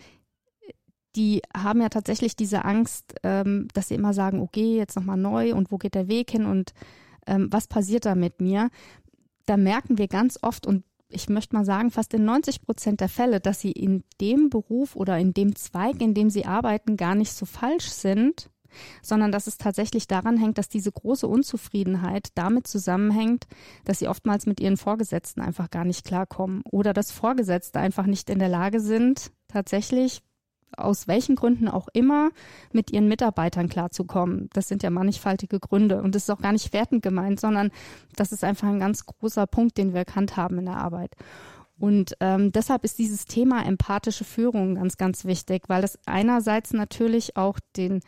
die 1.16 1.42
haben 1.56 1.82
ja 1.82 1.90
tatsächlich 1.90 2.36
diese 2.36 2.66
Angst, 2.66 3.16
ähm, 3.24 3.68
dass 3.74 3.88
sie 3.88 3.96
immer 3.96 4.14
sagen, 4.14 4.42
okay, 4.42 4.78
jetzt 4.78 4.96
nochmal 4.96 5.18
neu 5.18 5.56
und 5.56 5.72
wo 5.72 5.78
geht 5.78 5.96
der 5.96 6.08
Weg 6.08 6.30
hin 6.30 6.46
und 6.46 6.74
ähm, 7.26 7.48
was 7.52 7.68
passiert 7.68 8.06
da 8.06 8.16
mit 8.16 8.42
mir? 8.42 8.70
Da 9.46 9.58
merken 9.58 9.98
wir 9.98 10.08
ganz 10.08 10.38
oft 10.42 10.68
und 10.68 10.84
ich 11.10 11.30
möchte 11.30 11.56
mal 11.56 11.66
sagen, 11.66 11.92
fast 11.92 12.14
in 12.14 12.26
90 12.26 12.62
Prozent 12.62 13.00
der 13.00 13.10
Fälle, 13.10 13.40
dass 13.40 13.62
sie 13.62 13.72
in 13.72 14.04
dem 14.20 14.50
Beruf 14.50 14.96
oder 14.96 15.18
in 15.18 15.34
dem 15.34 15.56
Zweig, 15.56 16.02
in 16.02 16.14
dem 16.14 16.30
sie 16.30 16.46
arbeiten, 16.46 16.98
gar 16.98 17.16
nicht 17.16 17.32
so 17.32 17.46
falsch 17.46 17.90
sind, 17.90 18.50
sondern 19.02 19.32
dass 19.32 19.48
es 19.48 19.58
tatsächlich 19.58 20.08
daran 20.08 20.38
hängt, 20.38 20.58
dass 20.58 20.68
diese 20.68 20.92
große 20.92 21.28
Unzufriedenheit 21.28 22.30
damit 22.36 22.68
zusammenhängt, 22.68 23.48
dass 23.86 24.00
sie 24.00 24.08
oftmals 24.08 24.46
mit 24.46 24.60
ihren 24.60 24.78
Vorgesetzten 24.78 25.42
einfach 25.42 25.70
gar 25.70 25.86
nicht 25.86 26.06
klarkommen 26.06 26.62
oder 26.70 26.94
dass 26.94 27.12
Vorgesetzte 27.12 27.80
einfach 27.80 28.06
nicht 28.06 28.30
in 28.30 28.40
der 28.40 28.50
Lage 28.50 28.80
sind, 28.80 29.32
tatsächlich 29.48 30.22
aus 30.78 31.08
welchen 31.08 31.36
Gründen 31.36 31.68
auch 31.68 31.88
immer 31.94 32.30
mit 32.72 32.92
ihren 32.92 33.08
Mitarbeitern 33.08 33.70
klarzukommen. 33.70 34.50
Das 34.54 34.68
sind 34.68 34.84
ja 34.84 34.90
mannigfaltige 34.90 35.60
Gründe 35.60 36.02
und 36.02 36.16
das 36.16 36.24
ist 36.24 36.30
auch 36.30 36.42
gar 36.42 36.54
nicht 36.54 36.74
wertend 36.74 37.04
gemeint, 37.04 37.40
sondern 37.40 37.72
das 38.16 38.32
ist 38.32 38.44
einfach 38.44 38.68
ein 38.68 38.80
ganz 38.80 39.06
großer 39.06 39.48
Punkt, 39.48 39.78
den 39.78 39.94
wir 39.94 40.00
erkannt 40.00 40.38
haben 40.38 40.60
in 40.60 40.66
der 40.66 40.78
Arbeit. 40.78 41.16
Und 41.78 42.16
ähm, 42.22 42.52
deshalb 42.54 42.86
ist 42.86 43.00
dieses 43.00 43.26
Thema 43.26 43.66
empathische 43.66 44.24
Führung 44.24 44.76
ganz, 44.76 44.96
ganz 44.98 45.26
wichtig, 45.26 45.64
weil 45.68 45.82
das 45.82 46.00
einerseits 46.06 46.72
natürlich 46.72 47.36
auch 47.36 47.60
den, 47.76 48.00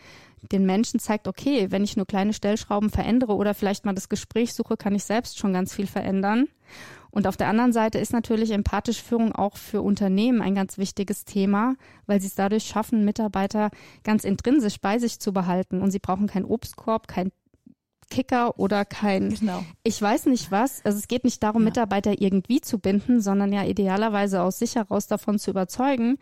den 0.53 0.65
Menschen 0.65 0.99
zeigt, 1.01 1.27
okay, 1.27 1.69
wenn 1.69 1.83
ich 1.83 1.97
nur 1.97 2.05
kleine 2.05 2.31
Stellschrauben 2.31 2.89
verändere 2.89 3.35
oder 3.35 3.53
vielleicht 3.53 3.85
mal 3.85 3.93
das 3.93 4.07
Gespräch 4.07 4.53
suche, 4.53 4.77
kann 4.77 4.95
ich 4.95 5.03
selbst 5.03 5.37
schon 5.37 5.51
ganz 5.51 5.73
viel 5.73 5.87
verändern. 5.87 6.47
Und 7.11 7.27
auf 7.27 7.37
der 7.37 7.47
anderen 7.47 7.73
Seite 7.73 7.97
ist 7.99 8.13
natürlich 8.13 8.51
empathische 8.51 9.03
Führung 9.03 9.33
auch 9.33 9.57
für 9.57 9.81
Unternehmen 9.81 10.41
ein 10.41 10.55
ganz 10.55 10.77
wichtiges 10.77 11.25
Thema, 11.25 11.75
weil 12.05 12.19
sie 12.21 12.27
es 12.27 12.35
dadurch 12.35 12.65
schaffen, 12.65 13.05
Mitarbeiter 13.05 13.69
ganz 14.03 14.23
intrinsisch 14.23 14.79
bei 14.79 14.99
sich 14.99 15.19
zu 15.19 15.33
behalten. 15.33 15.81
Und 15.81 15.91
sie 15.91 15.99
brauchen 15.99 16.27
keinen 16.27 16.45
Obstkorb, 16.45 17.07
kein 17.07 17.31
Kicker 18.09 18.57
oder 18.57 18.85
kein, 18.85 19.33
Genau. 19.33 19.63
ich 19.83 20.01
weiß 20.01 20.27
nicht 20.27 20.49
was. 20.49 20.83
Also 20.85 20.97
es 20.97 21.07
geht 21.09 21.25
nicht 21.25 21.43
darum, 21.43 21.63
Ja. 21.63 21.65
Mitarbeiter 21.65 22.21
irgendwie 22.21 22.61
zu 22.61 22.79
binden, 22.79 23.19
sondern 23.19 23.51
ja 23.51 23.65
idealerweise 23.65 24.41
aus 24.41 24.59
sich 24.59 24.75
heraus 24.75 25.07
davon 25.07 25.39
zu 25.39 25.51
überzeugen, 25.51 26.17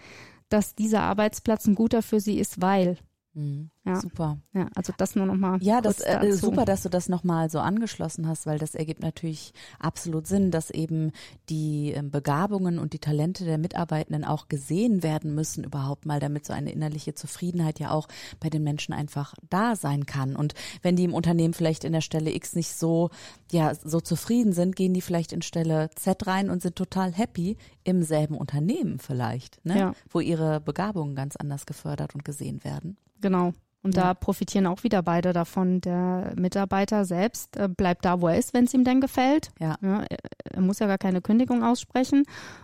dass 0.49 0.73
dieser 0.75 1.01
Arbeitsplatz 1.01 1.67
ein 1.67 1.75
guter 1.75 2.01
für 2.01 2.19
sie 2.19 2.39
ist, 2.39 2.61
weil. 2.61 2.97
Mhm. 3.33 3.69
Ja. 3.85 4.01
Super. 4.01 4.39
Ja, 4.53 4.67
also 4.73 4.93
das 4.97 5.15
nur 5.15 5.27
nochmal. 5.27 5.59
Ja, 5.61 5.79
das 5.79 5.99
äh, 6.01 6.31
super, 6.31 6.65
dass 6.65 6.81
du 6.81 6.89
das 6.89 7.07
nochmal 7.07 7.51
so 7.51 7.59
angeschlossen 7.59 8.27
hast, 8.27 8.47
weil 8.47 8.57
das 8.57 8.73
ergibt 8.73 9.03
natürlich 9.03 9.53
absolut 9.79 10.25
Sinn, 10.25 10.49
dass 10.49 10.71
eben 10.71 11.11
die 11.49 11.91
ähm, 11.91 12.09
Begabungen 12.09 12.79
und 12.79 12.93
die 12.93 12.99
Talente 12.99 13.45
der 13.45 13.59
Mitarbeitenden 13.59 14.25
auch 14.25 14.47
gesehen 14.47 15.03
werden 15.03 15.35
müssen 15.35 15.63
überhaupt 15.63 16.07
mal, 16.07 16.19
damit 16.19 16.47
so 16.47 16.53
eine 16.53 16.71
innerliche 16.71 17.13
Zufriedenheit 17.13 17.79
ja 17.79 17.91
auch 17.91 18.07
bei 18.39 18.49
den 18.49 18.63
Menschen 18.63 18.91
einfach 18.91 19.35
da 19.51 19.75
sein 19.75 20.07
kann. 20.07 20.35
Und 20.35 20.55
wenn 20.81 20.95
die 20.95 21.03
im 21.03 21.13
Unternehmen 21.13 21.53
vielleicht 21.53 21.83
in 21.83 21.93
der 21.93 22.01
Stelle 22.01 22.33
X 22.33 22.55
nicht 22.55 22.73
so, 22.73 23.11
ja, 23.51 23.75
so 23.75 24.01
zufrieden 24.01 24.53
sind, 24.53 24.75
gehen 24.75 24.95
die 24.95 25.01
vielleicht 25.01 25.31
in 25.31 25.43
Stelle 25.43 25.91
Z 25.95 26.25
rein 26.25 26.49
und 26.49 26.63
sind 26.63 26.75
total 26.75 27.11
happy 27.13 27.55
im 27.83 28.01
selben 28.01 28.35
Unternehmen 28.35 28.97
vielleicht, 28.97 29.63
ne? 29.63 29.77
Ja. 29.77 29.93
wo 30.09 30.21
ihre 30.21 30.59
Begabungen 30.59 31.15
ganz 31.15 31.35
anders 31.35 31.67
gefördert 31.67 32.15
und 32.15 32.25
gesehen 32.25 32.63
werden. 32.63 32.97
Genau. 33.21 33.53
Und 33.85 33.95
Ja. 33.95 34.03
da 34.05 34.13
profitieren 34.15 34.65
auch 34.65 34.83
wieder 34.83 35.03
beide 35.03 35.31
davon. 35.31 35.79
Der 35.79 36.33
Mitarbeiter 36.35 37.05
selbst 37.05 37.55
äh, 37.55 37.69
bleibt 37.69 38.03
da, 38.03 38.19
wo 38.19 38.27
er 38.27 38.37
ist, 38.37 38.53
wenn 38.55 38.65
es 38.65 38.73
ihm 38.73 38.83
denn 38.83 38.99
gefällt. 38.99 39.51
Ja. 39.59 39.77
er, 39.81 40.07
er 40.51 40.61
muss 40.61 40.79
ja 40.79 40.87
gar 40.87 40.97
keine 40.97 41.21
Kündigung 41.21 41.63
aussprechen. 41.63 42.23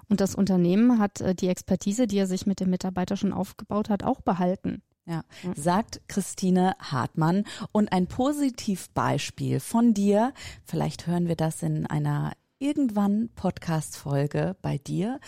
Und 0.09 0.19
das 0.19 0.33
Unternehmen 0.33 0.97
hat 0.99 1.21
äh, 1.21 1.35
die 1.35 1.47
Expertise, 1.47 2.07
die 2.07 2.17
er 2.17 2.25
sich 2.27 2.45
mit 2.47 2.59
dem 2.59 2.71
Mitarbeiter 2.71 3.15
schon 3.17 3.33
aufgebaut 3.33 3.89
hat, 3.89 4.03
auch 4.03 4.21
behalten. 4.21 4.81
Ja, 5.05 5.21
Ja. 5.43 5.51
sagt 5.55 6.01
Christine 6.07 6.73
Hartmann. 6.79 7.43
Und 7.71 7.91
ein 7.93 8.07
Positivbeispiel 8.07 9.59
von 9.59 9.93
dir, 9.93 10.33
vielleicht 10.63 11.05
hören 11.07 11.27
wir 11.27 11.35
das 11.35 11.61
in 11.63 11.85
einer 11.85 12.33
irgendwann 12.59 13.29
Podcast-Folge 13.35 14.55
bei 14.61 14.77
dir, 14.77 15.19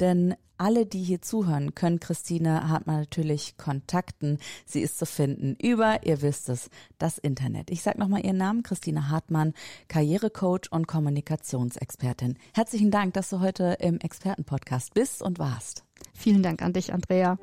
denn 0.00 0.34
alle, 0.62 0.86
die 0.86 1.02
hier 1.02 1.20
zuhören, 1.20 1.74
können 1.74 1.98
Christine 1.98 2.68
Hartmann 2.68 3.00
natürlich 3.00 3.56
kontakten. 3.56 4.38
Sie 4.64 4.80
ist 4.80 4.96
zu 4.96 5.06
finden 5.06 5.56
über, 5.60 6.06
ihr 6.06 6.22
wisst 6.22 6.48
es, 6.48 6.70
das 6.98 7.18
Internet. 7.18 7.70
Ich 7.70 7.82
sage 7.82 7.98
nochmal 7.98 8.24
ihren 8.24 8.36
Namen, 8.36 8.62
Christine 8.62 9.10
Hartmann, 9.10 9.54
Karrierecoach 9.88 10.70
und 10.70 10.86
Kommunikationsexpertin. 10.86 12.38
Herzlichen 12.54 12.92
Dank, 12.92 13.14
dass 13.14 13.30
du 13.30 13.40
heute 13.40 13.76
im 13.80 13.98
Expertenpodcast 13.98 14.94
bist 14.94 15.20
und 15.20 15.40
warst. 15.40 15.84
Vielen 16.14 16.42
Dank 16.44 16.62
an 16.62 16.72
dich, 16.72 16.92
Andrea. 16.92 17.38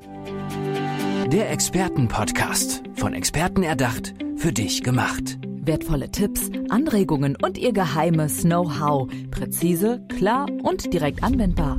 Der 1.30 1.50
Expertenpodcast. 1.50 2.82
Von 2.94 3.12
Experten 3.12 3.62
erdacht, 3.62 4.14
für 4.36 4.52
dich 4.52 4.82
gemacht. 4.82 5.38
Wertvolle 5.62 6.10
Tipps, 6.10 6.50
Anregungen 6.70 7.36
und 7.36 7.58
ihr 7.58 7.72
geheimes 7.72 8.42
Know-how. 8.42 9.10
Präzise, 9.30 10.02
klar 10.08 10.46
und 10.62 10.92
direkt 10.92 11.22
anwendbar. 11.22 11.78